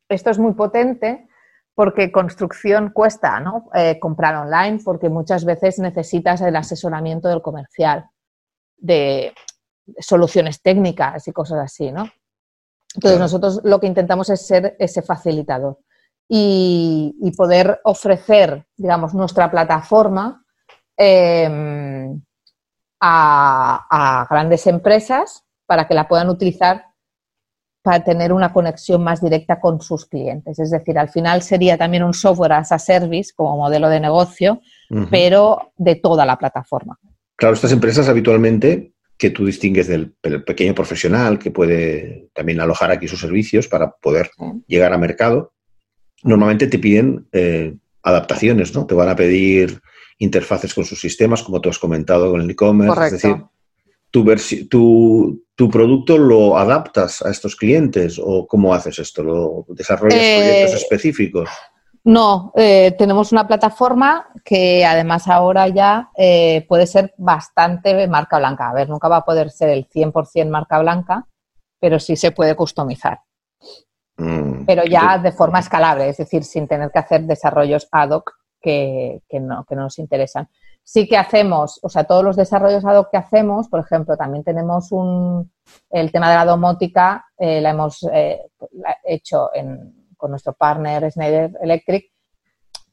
esto 0.10 0.30
es 0.30 0.40
muy 0.40 0.54
potente 0.54 1.28
porque 1.76 2.12
construcción 2.12 2.90
cuesta, 2.90 3.40
¿no? 3.40 3.70
Eh, 3.76 4.00
comprar 4.00 4.36
online, 4.36 4.80
porque 4.84 5.10
muchas 5.10 5.46
veces 5.46 5.78
necesitas 5.78 6.42
el 6.42 6.56
asesoramiento 6.56 7.30
del 7.30 7.44
comercial, 7.44 8.10
de 8.78 9.34
soluciones 10.00 10.62
técnicas 10.62 11.28
y 11.28 11.32
cosas 11.32 11.60
así, 11.60 11.92
¿no? 11.92 12.10
Entonces 12.96 13.20
nosotros 13.20 13.62
lo 13.64 13.80
que 13.80 13.88
intentamos 13.88 14.30
es 14.30 14.46
ser 14.46 14.76
ese 14.80 15.02
facilitador 15.02 15.80
y, 16.28 17.32
poder 17.38 17.80
ofrecer, 17.84 18.66
digamos, 18.76 19.14
nuestra 19.14 19.50
plataforma 19.50 20.44
em, 20.98 22.22
a 23.00 24.28
grandes 24.30 24.66
empresas 24.68 25.44
para 25.66 25.88
que 25.88 25.94
la 25.94 26.08
puedan 26.08 26.30
utilizar 26.30 26.88
para 27.88 28.04
tener 28.04 28.34
una 28.34 28.52
conexión 28.52 29.02
más 29.02 29.22
directa 29.22 29.62
con 29.62 29.80
sus 29.80 30.06
clientes. 30.06 30.60
Es 30.60 30.72
decir, 30.72 31.00
al 31.00 31.08
final 31.08 31.42
sería 31.42 31.78
también 31.78 32.04
un 32.04 32.14
software 32.14 32.52
as 32.52 32.74
a 32.74 32.80
service 32.80 33.32
como 33.34 33.56
modelo 33.56 33.88
de 33.88 34.02
negocio, 34.02 34.60
pero 35.10 35.72
de 35.78 35.96
toda 35.96 36.26
la 36.26 36.38
plataforma. 36.38 37.00
Claro, 37.38 37.56
estas 37.56 37.72
empresas 37.72 38.10
habitualmente 38.10 38.92
que 39.18 39.30
tú 39.30 39.46
distingues 39.46 39.88
del, 39.88 40.12
pequeño 40.46 40.76
profesional 40.76 41.40
que 41.40 41.50
puede 41.50 42.28
también 42.34 42.60
alojar 42.60 42.92
aquí 42.92 43.08
sus 43.08 43.22
servicios 43.22 43.68
para 43.68 43.92
poder 43.92 44.30
llegar 44.68 44.92
a 44.92 44.98
mercado, 44.98 45.54
normalmente 46.24 46.68
te 46.68 46.78
piden 46.78 47.28
eh, 47.32 47.76
adaptaciones, 48.04 48.76
¿no? 48.76 48.86
Te 48.86 48.94
van 48.94 49.10
a 49.10 49.16
pedir 49.16 49.80
interfaces 50.18 50.74
con 50.74 50.84
sus 50.84 51.00
sistemas, 51.00 51.42
como 51.42 51.62
tú 51.62 51.70
has 51.70 51.80
comentado 51.80 52.30
con 52.32 52.42
el 52.42 52.50
e-commerce. 52.50 53.06
Es 53.06 53.12
decir, 53.14 53.38
tu, 54.12 54.26
tu, 54.70 55.48
¿Tu 55.58 55.72
producto 55.72 56.20
lo 56.20 56.56
adaptas 56.56 57.24
a 57.24 57.32
estos 57.32 57.56
clientes 57.56 58.22
o 58.24 58.46
cómo 58.46 58.76
haces 58.76 59.00
esto? 59.00 59.24
¿Lo 59.24 59.66
desarrollas 59.70 60.20
proyectos 60.20 60.74
eh, 60.74 60.78
específicos? 60.78 61.50
No, 62.08 62.54
eh, 62.56 62.96
tenemos 62.98 63.34
una 63.34 63.46
plataforma 63.46 64.30
que 64.46 64.86
además 64.86 65.28
ahora 65.28 65.68
ya 65.68 66.10
eh, 66.16 66.66
puede 66.70 66.88
ser 66.88 67.14
bastante 67.18 68.08
marca 68.08 68.38
blanca. 68.38 68.70
A 68.70 68.74
ver, 68.74 68.88
nunca 68.88 69.10
va 69.10 69.18
a 69.18 69.26
poder 69.26 69.52
ser 69.52 69.70
el 69.72 69.90
100% 69.90 70.50
marca 70.50 70.80
blanca, 70.80 71.28
pero 71.82 72.00
sí 72.00 72.16
se 72.16 72.32
puede 72.32 72.56
customizar. 72.56 73.20
Mm, 74.16 74.64
pero 74.66 74.86
ya 74.86 75.18
de 75.18 75.34
forma 75.34 75.60
escalable, 75.60 76.08
es 76.08 76.16
decir, 76.16 76.46
sin 76.46 76.66
tener 76.66 76.92
que 76.92 77.00
hacer 77.00 77.24
desarrollos 77.24 77.90
ad 77.92 78.12
hoc 78.12 78.32
que, 78.62 79.22
no, 79.42 79.66
que 79.66 79.76
no 79.76 79.84
nos 79.84 80.00
interesan 80.00 80.48
sí 80.88 81.06
que 81.06 81.18
hacemos, 81.18 81.82
o 81.84 81.90
sea, 81.90 82.06
todos 82.06 82.24
los 82.24 82.38
desarrollos 82.38 82.86
ad 82.86 82.98
hoc 82.98 83.12
que 83.12 83.18
hacemos, 83.18 83.68
por 83.68 83.82
ejemplo, 83.82 84.16
también 84.16 84.46
tenemos 84.46 84.94
un, 84.94 85.52
el 85.90 86.14
tema 86.14 86.30
de 86.30 86.38
la 86.38 86.46
domótica, 86.46 87.26
eh, 87.38 87.60
la 87.60 87.72
hemos 87.72 88.08
eh, 88.14 88.40
hecho 89.04 89.50
con 90.18 90.32
nuestro 90.32 90.54
partner 90.54 91.12
Schneider 91.12 91.52
Electric, 91.62 92.12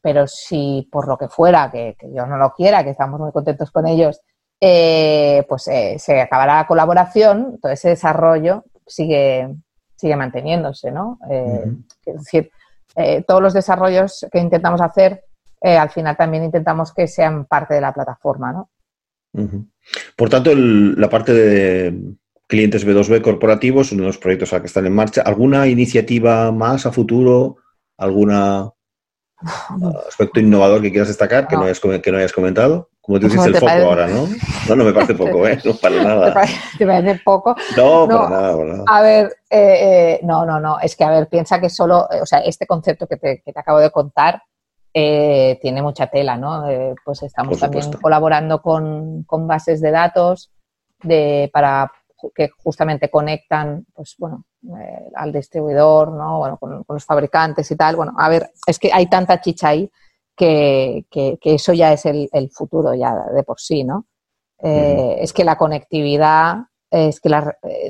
pero 0.01 0.27
si 0.27 0.87
por 0.91 1.07
lo 1.07 1.17
que 1.17 1.27
fuera, 1.27 1.71
que, 1.71 1.95
yo 2.13 2.25
no 2.25 2.37
lo 2.37 2.53
quiera, 2.53 2.83
que 2.83 2.91
estamos 2.91 3.19
muy 3.19 3.31
contentos 3.31 3.71
con 3.71 3.87
ellos, 3.87 4.21
eh, 4.61 5.45
pues 5.49 5.63
se 5.63 6.21
acabará 6.21 6.57
la 6.57 6.67
colaboración, 6.67 7.59
todo 7.61 7.71
ese 7.71 7.89
desarrollo 7.89 8.63
sigue, 8.85 9.53
sigue 9.95 10.15
manteniéndose, 10.15 10.91
¿no? 10.91 11.19
Es 11.29 12.15
decir, 12.15 12.51
todos 13.27 13.41
los 13.41 13.53
desarrollos 13.53 14.25
que 14.31 14.39
intentamos 14.39 14.79
hacer 14.79 15.25
eh, 15.65 15.77
al 15.77 15.89
final 15.89 16.15
también 16.15 16.43
intentamos 16.43 16.93
que 16.93 17.07
sean 17.07 17.45
parte 17.45 17.73
de 17.73 17.81
la 17.81 17.91
plataforma, 17.91 18.53
¿no? 18.53 18.69
Por 20.15 20.29
tanto, 20.29 20.51
la 20.53 21.09
parte 21.09 21.33
de 21.33 22.15
clientes 22.47 22.85
B2B 22.85 23.21
corporativos, 23.21 23.91
uno 23.91 24.03
de 24.03 24.07
los 24.07 24.17
proyectos 24.17 24.53
a 24.53 24.61
que 24.61 24.67
están 24.67 24.85
en 24.85 24.93
marcha, 24.93 25.21
¿alguna 25.21 25.67
iniciativa 25.67 26.51
más 26.51 26.85
a 26.85 26.91
futuro? 26.91 27.57
¿Algún 27.97 28.31
aspecto 30.07 30.39
innovador 30.39 30.81
que 30.81 30.91
quieras 30.91 31.07
destacar 31.07 31.47
que, 31.47 31.55
no 31.55 31.63
hayas, 31.63 31.79
que 31.79 32.11
no 32.11 32.17
hayas 32.17 32.33
comentado? 32.33 32.89
Como 33.01 33.19
tú 33.19 33.27
dices, 33.27 33.45
el 33.45 33.55
foco 33.55 33.69
ahora, 33.69 34.07
¿no? 34.07 34.27
No, 34.67 34.75
no 34.75 34.83
me 34.83 34.91
parece 34.91 35.13
poco, 35.15 35.47
¿eh? 35.47 35.59
No 35.63 35.75
para 35.75 36.03
nada. 36.03 36.45
¿Te 36.77 36.85
parece, 36.87 37.21
poco? 37.23 37.55
No, 37.77 38.07
para 38.07 38.29
nada, 38.29 38.83
A 38.87 39.01
ver, 39.01 39.27
eh, 39.49 39.77
eh, 39.79 40.19
no, 40.23 40.45
no, 40.45 40.59
no. 40.59 40.79
Es 40.79 40.95
que, 40.95 41.03
a 41.03 41.11
ver, 41.11 41.27
piensa 41.27 41.61
que 41.61 41.69
solo, 41.69 42.07
o 42.21 42.25
sea, 42.25 42.39
este 42.39 42.65
concepto 42.65 43.05
que 43.05 43.17
te, 43.17 43.41
que 43.45 43.53
te 43.53 43.59
acabo 43.59 43.79
de 43.79 43.91
contar 43.91 44.41
eh, 44.97 45.59
tiene 45.61 45.81
mucha 45.81 46.07
tela, 46.07 46.37
¿no? 46.37 46.69
Eh, 46.69 46.95
pues 47.03 47.21
estamos 47.21 47.59
también 47.59 47.91
colaborando 48.01 48.61
con, 48.61 49.25
bases 49.45 49.81
de 49.81 49.91
datos 49.91 50.53
de, 51.03 51.49
para 51.51 51.91
que 52.33 52.49
justamente 52.63 53.09
conectan, 53.09 53.85
pues 53.93 54.15
bueno, 54.17 54.45
eh, 54.63 55.11
al 55.15 55.31
distribuidor, 55.31 56.11
¿no? 56.11 56.39
Bueno, 56.39 56.57
con, 56.57 56.83
los 56.87 57.05
fabricantes 57.05 57.69
y 57.71 57.75
tal. 57.75 57.95
Bueno, 57.95 58.13
a 58.17 58.29
ver, 58.29 58.51
es 58.65 58.79
que 58.79 58.91
hay 58.91 59.07
tanta 59.07 59.41
chicha 59.41 59.69
ahí 59.69 59.89
que, 60.35 61.05
eso 61.43 61.73
ya 61.73 61.93
es 61.93 62.05
el, 62.05 62.49
futuro 62.51 62.93
ya 62.93 63.15
de 63.33 63.43
por 63.43 63.59
sí, 63.59 63.83
¿no? 63.83 64.05
Es 64.59 65.31
que 65.33 65.43
la 65.43 65.57
conectividad 65.57 66.57
es 66.89 67.19
que 67.19 67.29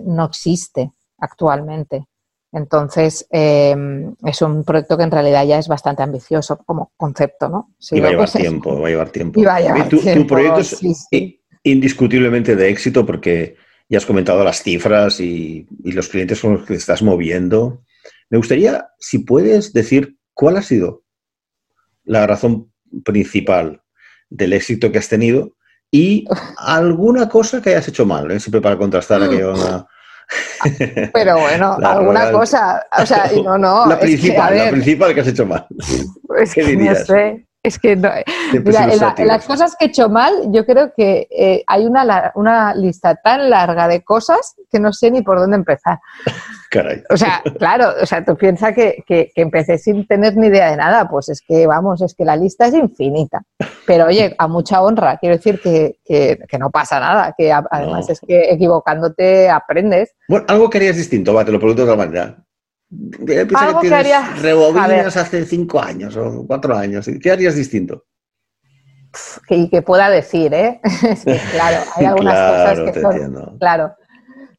no 0.03 0.25
existe 0.25 0.91
actualmente. 1.19 2.07
Entonces, 2.55 3.27
em, 3.31 4.15
es 4.25 4.41
un 4.41 4.63
proyecto 4.63 4.97
que 4.97 5.03
en 5.03 5.11
realidad 5.11 5.45
ya 5.45 5.59
es 5.59 5.67
bastante 5.67 6.03
ambicioso 6.03 6.57
como 6.65 6.93
concepto, 6.95 7.49
¿no? 7.49 7.73
y 7.91 7.99
va 7.99 8.07
a 8.07 8.11
llevar 8.11 8.31
tiempo, 8.31 8.79
va 8.79 8.87
a 8.87 8.89
llevar 8.91 9.09
tiempo. 9.09 9.39
Y 9.41 9.43
va 9.43 9.55
a 9.55 9.59
llevar 9.59 9.89
tu, 9.89 9.99
tu, 9.99 10.25
proyecto 10.25 10.61
es 10.61 11.09
indiscutiblemente 11.63 12.55
de 12.55 12.69
éxito 12.69 13.05
porque 13.05 13.57
ya 13.89 13.97
has 13.97 14.05
comentado 14.05 14.43
las 14.43 14.63
cifras 14.63 15.19
y, 15.19 15.67
los 15.83 16.09
clientes 16.09 16.39
con 16.39 16.53
los 16.53 16.61
que 16.61 16.73
te 16.73 16.79
estás 16.79 17.01
moviendo. 17.01 17.83
Me 18.29 18.37
gustaría, 18.37 18.87
si 18.99 19.19
puedes 19.19 19.73
decir 19.73 20.17
cuál 20.33 20.57
ha 20.57 20.61
sido 20.61 21.03
la 22.03 22.25
razón 22.25 22.71
principal 23.03 23.81
del 24.29 24.53
éxito 24.53 24.91
que 24.91 24.97
has 24.97 25.09
tenido 25.09 25.55
y 25.91 26.25
alguna 26.57 27.29
cosa 27.29 27.61
que 27.61 27.69
hayas 27.69 27.87
hecho 27.87 28.05
mal, 28.05 28.29
¿eh? 28.31 28.39
siempre 28.39 28.61
para 28.61 28.77
contrastar 28.77 29.21
aquello. 29.21 29.53
Pero 31.13 31.39
bueno, 31.39 31.77
alguna 31.83 32.31
cosa, 32.31 32.83
o 32.97 33.05
sea, 33.05 33.29
no, 33.43 33.57
no. 33.57 33.85
La 33.87 33.99
principal, 33.99 34.53
que, 34.53 34.59
la 34.59 34.71
principal 34.71 35.13
que 35.13 35.21
has 35.21 35.27
hecho 35.27 35.45
mal. 35.45 35.67
Es 36.39 36.53
¿Qué 36.53 36.65
que 36.65 36.75
No 36.75 36.95
sé. 36.95 37.45
Es 37.65 37.79
que 37.79 37.95
no. 37.95 38.09
Mira, 38.63 38.89
en, 39.17 39.27
las 39.27 39.45
cosas 39.45 39.75
que 39.75 39.85
he 39.85 39.87
hecho 39.87 40.07
mal, 40.07 40.33
yo 40.51 40.65
creo 40.65 40.93
que 40.95 41.27
eh, 41.31 41.63
hay 41.65 41.85
una, 41.85 42.31
una 42.35 42.75
lista 42.75 43.15
tan 43.15 43.49
larga 43.49 43.87
de 43.87 44.03
cosas 44.03 44.55
que 44.71 44.79
no 44.79 44.93
sé 44.93 45.09
ni 45.09 45.23
por 45.23 45.39
dónde 45.39 45.57
empezar. 45.57 45.99
Caray. 46.69 47.01
O 47.09 47.17
sea, 47.17 47.41
claro, 47.57 47.93
o 48.01 48.05
sea, 48.05 48.23
tú 48.23 48.35
piensas 48.35 48.75
que, 48.75 49.03
que, 49.07 49.31
empecé 49.35 49.77
sin 49.77 50.05
tener 50.05 50.37
ni 50.37 50.47
idea 50.47 50.69
de 50.69 50.77
nada, 50.77 51.09
pues 51.09 51.29
es 51.29 51.41
que, 51.41 51.65
vamos, 51.65 52.01
es 52.01 52.13
que 52.13 52.25
la 52.25 52.35
lista 52.35 52.67
es 52.67 52.75
infinita. 52.75 53.41
Pero 53.87 54.05
oye, 54.07 54.35
a 54.37 54.47
mucha 54.47 54.81
honra, 54.81 55.17
quiero 55.17 55.37
decir 55.37 55.59
que, 55.61 55.97
que 56.05 56.57
no 56.59 56.69
pasa 56.69 56.99
nada, 56.99 57.33
que 57.37 57.51
además 57.51 58.09
es 58.09 58.19
que 58.19 58.51
equivocándote 58.51 59.49
aprendes. 59.49 60.13
Bueno, 60.27 60.45
algo 60.49 60.69
que 60.69 60.77
harías 60.77 60.97
distinto, 60.97 61.33
va, 61.33 61.45
te 61.45 61.51
lo 61.51 61.59
pregunto 61.59 61.85
de 61.85 61.91
otra 61.91 62.05
manera. 62.05 62.45
Algo 63.55 63.81
que, 63.81 63.93
harías 63.93 64.41
rebobinas 64.41 65.17
hace 65.17 65.45
cinco 65.45 65.81
años 65.81 66.15
o 66.17 66.45
cuatro 66.45 66.75
años. 66.75 67.09
¿Qué 67.21 67.31
harías 67.31 67.55
distinto? 67.55 68.05
Y 69.49 69.69
que, 69.69 69.81
pueda 69.81 70.09
decir, 70.09 70.53
¿eh? 70.53 70.81
claro, 71.51 71.83
hay 71.95 72.05
algunas 72.05 72.51
cosas 72.51 72.91
que 72.91 73.01
son, 73.01 73.57
claro, 73.59 73.95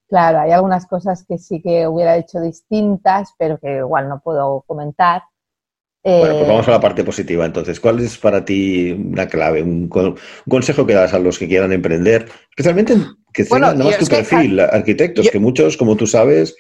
claro, 0.09 0.41
hay 0.41 0.53
algunas 0.53 0.87
cosas 0.87 1.25
que 1.29 1.39
sí 1.39 1.61
que 1.63 1.87
hubiera 1.87 2.17
hecho 2.17 2.41
distintas, 2.41 3.35
pero 3.39 3.59
que 3.59 3.79
igual 3.79 4.09
no 4.09 4.21
puedo 4.21 4.65
comentar. 4.67 5.23
bueno, 6.03 6.35
pues 6.35 6.49
vamos 6.49 6.69
a 6.69 6.73
la 6.73 6.81
parte 6.81 7.05
positiva. 7.05 7.45
Entonces, 7.45 7.79
¿cuál 7.81 8.01
es 8.01 8.17
para 8.17 8.45
ti 8.45 8.93
una 8.93 9.27
clave, 9.29 9.63
un, 9.63 9.89
consejo 10.49 10.87
que 10.87 10.95
das 10.95 11.13
a 11.13 11.19
los 11.19 11.39
que 11.39 11.49
quieran 11.49 11.73
emprender, 11.73 12.27
especialmente 12.51 12.97
que 13.33 13.45
tengan 13.45 13.79
más 13.79 13.99
tu 13.99 14.07
perfil, 14.07 14.59
arquitectos, 14.61 15.29
que 15.31 15.39
muchos, 15.39 15.77
como 15.77 15.97
tú 15.97 16.07
sabes, 16.07 16.57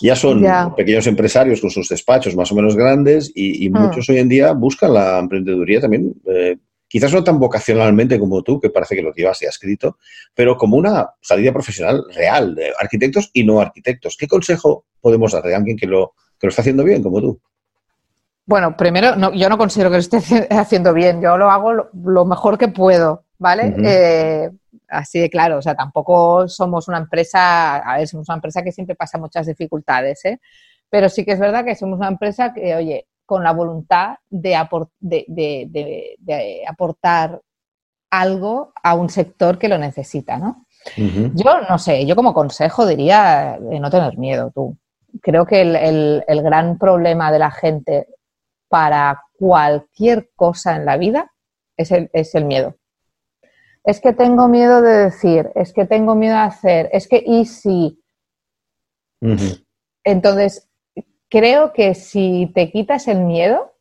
ya 0.00 0.16
son 0.16 0.44
pequeños 0.76 1.06
empresarios 1.06 1.60
con 1.60 1.70
sus 1.70 1.88
despachos 1.88 2.36
más 2.36 2.50
o 2.52 2.54
menos 2.54 2.76
grandes 2.76 3.30
y, 3.34 3.68
hmm. 3.68 3.72
muchos 3.72 4.08
hoy 4.08 4.18
en 4.18 4.28
día 4.28 4.52
buscan 4.52 4.94
la 4.94 5.18
emprendeduría 5.18 5.80
también, 5.80 6.14
eh, 6.26 6.56
quizás 6.88 7.12
no 7.12 7.24
tan 7.24 7.38
vocacionalmente 7.38 8.18
como 8.18 8.42
tú, 8.42 8.60
que 8.60 8.70
parece 8.70 8.96
que 8.96 9.02
lo 9.02 9.12
llevas 9.12 9.40
ya 9.40 9.48
escrito, 9.48 9.98
pero 10.34 10.56
como 10.56 10.76
una 10.76 11.10
salida 11.20 11.52
profesional 11.52 12.04
real 12.14 12.54
de 12.54 12.72
arquitectos 12.78 13.30
y 13.32 13.44
no 13.44 13.60
arquitectos. 13.60 14.16
¿Qué 14.16 14.26
consejo 14.26 14.84
podemos 15.00 15.32
dar 15.32 15.42
de 15.42 15.54
alguien 15.54 15.76
que 15.76 15.86
lo, 15.86 16.14
que 16.38 16.46
lo 16.46 16.50
está 16.50 16.62
haciendo 16.62 16.84
bien 16.84 17.02
como 17.02 17.20
tú? 17.20 17.40
Bueno, 18.46 18.76
primero, 18.76 19.16
no, 19.16 19.32
yo 19.32 19.48
no 19.48 19.58
considero 19.58 19.90
que 19.90 19.96
lo 19.96 20.00
esté 20.00 20.18
haciendo 20.50 20.94
bien, 20.94 21.20
yo 21.20 21.36
lo 21.36 21.50
hago 21.50 21.72
lo, 21.72 22.24
mejor 22.24 22.56
que 22.56 22.68
puedo, 22.68 23.24
¿vale? 23.38 23.74
Eh, 23.82 24.50
así 24.88 25.18
de 25.18 25.30
claro, 25.30 25.58
o 25.58 25.62
sea, 25.62 25.74
tampoco 25.74 26.48
somos 26.48 26.88
una 26.88 26.98
empresa, 26.98 27.76
a 27.76 27.98
ver, 27.98 28.08
somos 28.08 28.28
una 28.28 28.36
empresa 28.36 28.62
que 28.62 28.72
siempre 28.72 28.96
pasa 28.96 29.18
muchas 29.18 29.46
dificultades, 29.46 30.24
¿eh? 30.24 30.40
Pero 30.88 31.08
sí 31.08 31.24
que 31.24 31.32
es 31.32 31.38
verdad 31.38 31.64
que 31.64 31.74
somos 31.74 31.98
una 31.98 32.08
empresa 32.08 32.52
que, 32.52 32.74
oye, 32.74 33.06
con 33.24 33.42
la 33.42 33.52
voluntad 33.52 34.16
de, 34.30 34.56
aportar 36.66 37.40
algo 38.10 38.72
a 38.82 38.94
un 38.94 39.10
sector 39.10 39.58
que 39.58 39.68
lo 39.68 39.78
necesita, 39.78 40.38
¿no? 40.38 40.66
Yo 40.96 41.60
no 41.68 41.78
sé, 41.78 42.06
yo 42.06 42.14
como 42.14 42.32
consejo 42.32 42.86
diría 42.86 43.58
no 43.60 43.90
tener 43.90 44.16
miedo, 44.18 44.52
tú. 44.54 44.76
Creo 45.20 45.44
que 45.44 45.62
el, 45.62 46.22
el 46.26 46.42
gran 46.42 46.78
problema 46.78 47.32
de 47.32 47.38
la 47.40 47.50
gente 47.50 48.06
para 48.68 49.22
cualquier 49.38 50.30
cosa 50.34 50.76
en 50.76 50.84
la 50.84 50.96
vida 50.96 51.32
es 51.76 51.90
el, 51.90 52.10
es 52.12 52.34
el 52.34 52.44
miedo. 52.44 52.76
Es 53.86 54.00
que 54.00 54.12
tengo 54.12 54.48
miedo 54.48 54.82
de 54.82 55.04
decir, 55.04 55.50
es 55.54 55.72
que 55.72 55.86
tengo 55.86 56.14
miedo 56.14 56.34
de 56.34 56.40
hacer, 56.40 56.90
es 56.92 57.08
que 57.08 57.22
y 57.24 57.46
si. 57.46 58.02
Entonces, 60.04 60.68
creo 61.30 61.72
que 61.72 61.94
si 61.94 62.52
te 62.54 62.70
quitas 62.70 63.08
el 63.08 63.20
miedo, 63.20 63.72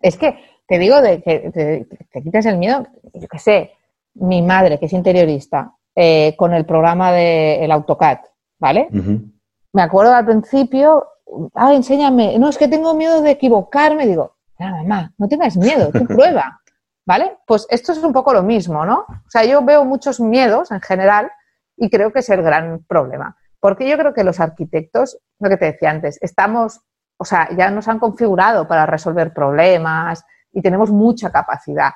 es 0.00 0.16
que 0.16 0.38
te 0.66 0.78
digo 0.78 1.00
de 1.00 1.22
que 1.22 1.86
te, 2.10 2.22
quitas 2.22 2.46
el 2.46 2.58
miedo, 2.58 2.86
yo 3.14 3.28
qué 3.28 3.38
sé, 3.38 3.72
mi 4.14 4.42
madre, 4.42 4.78
que 4.80 4.86
es 4.86 4.92
interiorista, 4.92 5.72
eh, 5.94 6.34
con 6.36 6.52
el 6.52 6.66
programa 6.66 7.12
del 7.12 7.62
el 7.62 7.70
AutoCAD, 7.70 8.18
¿vale? 8.58 8.88
Me 8.90 9.82
acuerdo 9.82 10.12
al 10.12 10.26
principio 10.26 11.06
ah, 11.54 11.74
enséñame, 11.74 12.38
no, 12.38 12.48
es 12.48 12.58
que 12.58 12.68
tengo 12.68 12.94
miedo 12.94 13.20
de 13.22 13.32
equivocarme, 13.32 14.06
digo, 14.06 14.36
nada 14.58 14.82
mamá, 14.82 15.12
no 15.18 15.28
tengas 15.28 15.56
miedo, 15.56 15.90
tú 15.92 16.04
prueba, 16.06 16.60
¿vale? 17.06 17.38
Pues 17.46 17.66
esto 17.70 17.92
es 17.92 17.98
un 17.98 18.12
poco 18.12 18.32
lo 18.32 18.42
mismo, 18.42 18.84
¿no? 18.84 19.06
O 19.08 19.30
sea, 19.30 19.44
yo 19.44 19.64
veo 19.64 19.84
muchos 19.84 20.20
miedos 20.20 20.70
en 20.72 20.80
general 20.80 21.30
y 21.76 21.88
creo 21.88 22.12
que 22.12 22.18
es 22.18 22.28
el 22.30 22.42
gran 22.42 22.84
problema, 22.86 23.36
porque 23.60 23.88
yo 23.88 23.96
creo 23.96 24.12
que 24.12 24.24
los 24.24 24.40
arquitectos, 24.40 25.18
lo 25.38 25.48
que 25.48 25.56
te 25.56 25.66
decía 25.66 25.90
antes, 25.90 26.18
estamos, 26.20 26.80
o 27.16 27.24
sea, 27.24 27.48
ya 27.56 27.70
nos 27.70 27.88
han 27.88 28.00
configurado 28.00 28.66
para 28.66 28.86
resolver 28.86 29.32
problemas 29.32 30.24
y 30.52 30.60
tenemos 30.60 30.90
mucha 30.90 31.30
capacidad. 31.30 31.92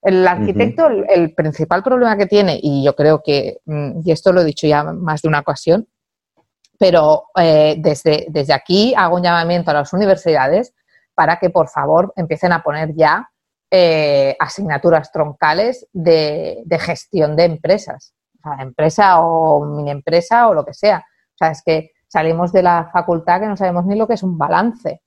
El 0.00 0.26
arquitecto, 0.26 0.86
el, 0.86 1.34
principal 1.34 1.82
problema 1.82 2.16
que 2.16 2.26
tiene, 2.26 2.58
y 2.62 2.84
yo 2.84 2.94
creo 2.94 3.22
que, 3.24 3.58
mm, 3.64 4.00
y 4.04 4.12
esto 4.12 4.32
lo 4.32 4.42
he 4.42 4.44
dicho 4.44 4.66
ya 4.66 4.84
más 4.84 5.22
de 5.22 5.28
una 5.28 5.40
ocasión, 5.40 5.88
pero 6.78 7.24
eh, 7.40 7.76
desde, 7.78 8.26
desde 8.28 8.52
aquí 8.52 8.94
hago 8.96 9.16
un 9.16 9.22
llamamiento 9.22 9.70
a 9.70 9.74
las 9.74 9.92
universidades 9.92 10.74
para 11.14 11.38
que 11.38 11.48
por 11.48 11.68
favor 11.68 12.12
empiecen 12.16 12.52
a 12.52 12.62
poner 12.62 12.94
ya 12.94 13.30
eh, 13.76 14.36
asignaturas 14.38 15.10
troncales 15.10 15.88
de, 15.92 16.64
gestión 16.78 17.34
de 17.34 17.44
empresas, 17.44 18.14
o 18.38 18.42
sea, 18.42 18.62
empresa 18.62 19.20
o 19.20 19.64
mini 19.64 19.90
empresa 19.90 20.48
o 20.48 20.54
lo 20.54 20.64
que 20.64 20.74
sea. 20.74 20.98
O 20.98 21.36
sea, 21.36 21.50
es 21.50 21.62
que 21.64 21.90
salimos 22.06 22.52
de 22.52 22.62
la 22.62 22.88
facultad 22.92 23.40
que 23.40 23.46
no 23.46 23.56
sabemos 23.56 23.84
ni 23.86 23.96
lo 23.96 24.06
que 24.06 24.14
es 24.14 24.22
un 24.22 24.38
balance, 24.38 25.02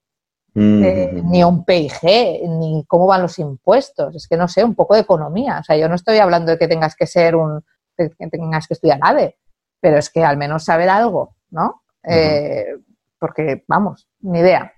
mm. 0.53 0.83
eh, 0.83 1.21
ni 1.23 1.43
un 1.45 1.63
PIG, 1.63 2.41
ni 2.49 2.83
cómo 2.87 3.07
van 3.07 3.21
los 3.21 3.39
impuestos. 3.39 4.15
Es 4.15 4.27
que 4.27 4.35
no 4.35 4.49
sé, 4.49 4.65
un 4.65 4.75
poco 4.75 4.95
de 4.95 5.01
economía. 5.01 5.59
O 5.59 5.63
sea, 5.63 5.77
yo 5.77 5.87
no 5.87 5.95
estoy 5.95 6.17
hablando 6.17 6.51
de 6.51 6.57
que 6.57 6.67
tengas 6.67 6.95
que 6.95 7.07
ser 7.07 7.37
un, 7.37 7.63
que 7.95 8.09
tengas 8.29 8.67
que 8.67 8.73
estudiar 8.73 8.99
ADE, 9.01 9.37
pero 9.79 9.97
es 9.97 10.09
que 10.09 10.25
al 10.25 10.35
menos 10.35 10.65
saber 10.65 10.89
algo 10.89 11.37
¿no? 11.51 11.83
Eh, 12.03 12.75
porque, 13.19 13.63
vamos, 13.67 14.07
ni 14.19 14.39
idea. 14.39 14.73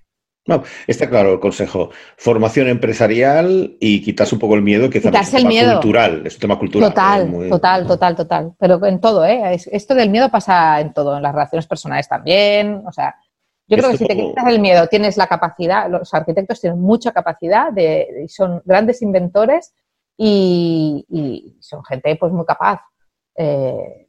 No, 0.46 0.62
está 0.86 1.08
claro 1.08 1.34
el 1.34 1.40
consejo. 1.40 1.90
Formación 2.16 2.68
empresarial 2.68 3.76
y 3.78 4.02
quitarse 4.02 4.34
un 4.34 4.40
poco 4.40 4.54
el 4.54 4.62
miedo, 4.62 4.88
que 4.88 4.98
es 4.98 5.04
un 5.04 5.12
tema 5.12 5.72
cultural, 5.72 6.26
es 6.26 6.34
un 6.34 6.40
tema 6.40 6.58
cultural. 6.58 6.88
Total, 6.88 7.48
total, 7.50 7.86
total, 7.86 8.16
total. 8.16 8.52
Pero 8.58 8.84
en 8.86 9.00
todo, 9.00 9.24
¿eh? 9.24 9.58
Esto 9.70 9.94
del 9.94 10.10
miedo 10.10 10.30
pasa 10.30 10.80
en 10.80 10.92
todo, 10.92 11.16
en 11.16 11.22
las 11.22 11.32
relaciones 11.32 11.66
personales 11.66 12.08
también. 12.08 12.82
O 12.86 12.92
sea, 12.92 13.14
yo 13.68 13.76
creo 13.76 13.90
que 13.90 13.98
si 13.98 14.06
te 14.06 14.16
quitas 14.16 14.46
el 14.48 14.60
miedo, 14.60 14.86
tienes 14.88 15.16
la 15.16 15.26
capacidad, 15.26 15.88
los 15.88 16.12
arquitectos 16.14 16.60
tienen 16.60 16.80
mucha 16.80 17.12
capacidad, 17.12 17.70
de, 17.72 18.26
son 18.28 18.62
grandes 18.64 19.02
inventores 19.02 19.74
y, 20.16 21.56
son 21.60 21.84
gente 21.84 22.16
pues 22.16 22.32
muy 22.32 22.44
capaz. 22.44 22.80
Eh, 23.36 24.08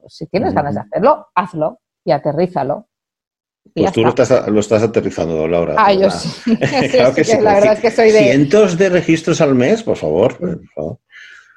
pues 0.00 0.14
si 0.14 0.26
tienes 0.26 0.54
ganas 0.54 0.74
de 0.74 0.80
hacerlo, 0.80 1.28
hazlo 1.34 1.80
y 2.04 2.12
aterrízalo. 2.12 2.88
Pues 3.74 3.92
tú 3.92 4.02
lo 4.02 4.10
estás, 4.60 4.82
aterrizando, 4.82 5.46
Laura. 5.46 5.74
Ah, 5.78 5.92
yo 5.92 6.10
sí. 6.10 6.28
claro 6.90 7.14
que 7.14 7.24
sí. 7.24 7.36
La 7.40 7.54
verdad 7.54 7.72
es 7.74 7.80
que 7.80 7.90
soy 7.90 8.10
de... 8.10 8.20
Cientos 8.20 8.78
de 8.78 8.88
registros 8.88 9.40
al 9.40 9.54
mes, 9.54 9.82
por 9.82 9.96
favor. 9.96 10.38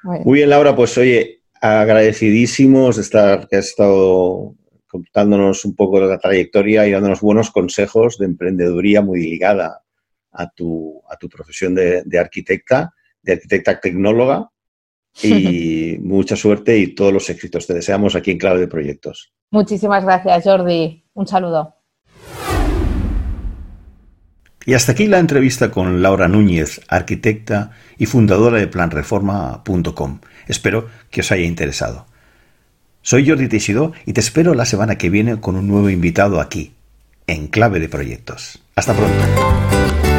Muy 0.02 0.38
bien, 0.38 0.50
Laura, 0.50 0.76
pues 0.76 0.96
oye, 0.98 1.42
agradecidísimos 1.60 2.96
de 2.96 3.02
estar, 3.02 3.48
que 3.48 3.56
has 3.56 3.66
estado 3.66 4.54
contándonos 4.86 5.64
un 5.64 5.74
poco 5.74 6.00
de 6.00 6.06
la 6.06 6.18
trayectoria 6.18 6.86
y 6.86 6.92
dándonos 6.92 7.20
buenos 7.20 7.50
consejos 7.50 8.18
de 8.18 8.26
emprendeduría 8.26 9.02
muy 9.02 9.20
ligada 9.20 9.82
a 10.30 10.50
tu, 10.50 11.02
a 11.08 11.16
tu 11.16 11.28
profesión 11.28 11.74
de, 11.74 12.02
de 12.04 12.18
arquitecta, 12.18 12.92
de 13.22 13.32
arquitecta 13.32 13.80
tecnóloga 13.80 14.50
y 15.22 15.96
mucha 16.00 16.36
suerte 16.36 16.78
y 16.78 16.94
todos 16.94 17.12
los 17.12 17.28
éxitos. 17.30 17.66
Te 17.66 17.74
deseamos 17.74 18.14
aquí 18.14 18.30
en 18.30 18.38
Clave 18.38 18.60
de 18.60 18.68
Proyectos. 18.68 19.32
Muchísimas 19.50 20.04
gracias, 20.04 20.44
Jordi. 20.44 21.04
Un 21.14 21.26
saludo. 21.26 21.74
Y 24.66 24.74
hasta 24.74 24.92
aquí 24.92 25.06
la 25.06 25.18
entrevista 25.18 25.70
con 25.70 26.02
Laura 26.02 26.28
Núñez, 26.28 26.80
arquitecta 26.88 27.72
y 27.98 28.06
fundadora 28.06 28.58
de 28.58 28.66
planreforma.com. 28.66 30.20
Espero 30.46 30.88
que 31.10 31.20
os 31.20 31.32
haya 31.32 31.44
interesado. 31.44 32.06
Soy 33.02 33.28
Jordi 33.28 33.48
Teixidó 33.48 33.92
y 34.06 34.14
te 34.14 34.20
espero 34.20 34.54
la 34.54 34.64
semana 34.64 34.96
que 34.96 35.10
viene 35.10 35.38
con 35.38 35.56
un 35.56 35.68
nuevo 35.68 35.90
invitado 35.90 36.40
aquí, 36.40 36.72
en 37.26 37.48
Clave 37.48 37.78
de 37.78 37.90
Proyectos. 37.90 38.62
Hasta 38.76 38.94
pronto. 38.94 40.13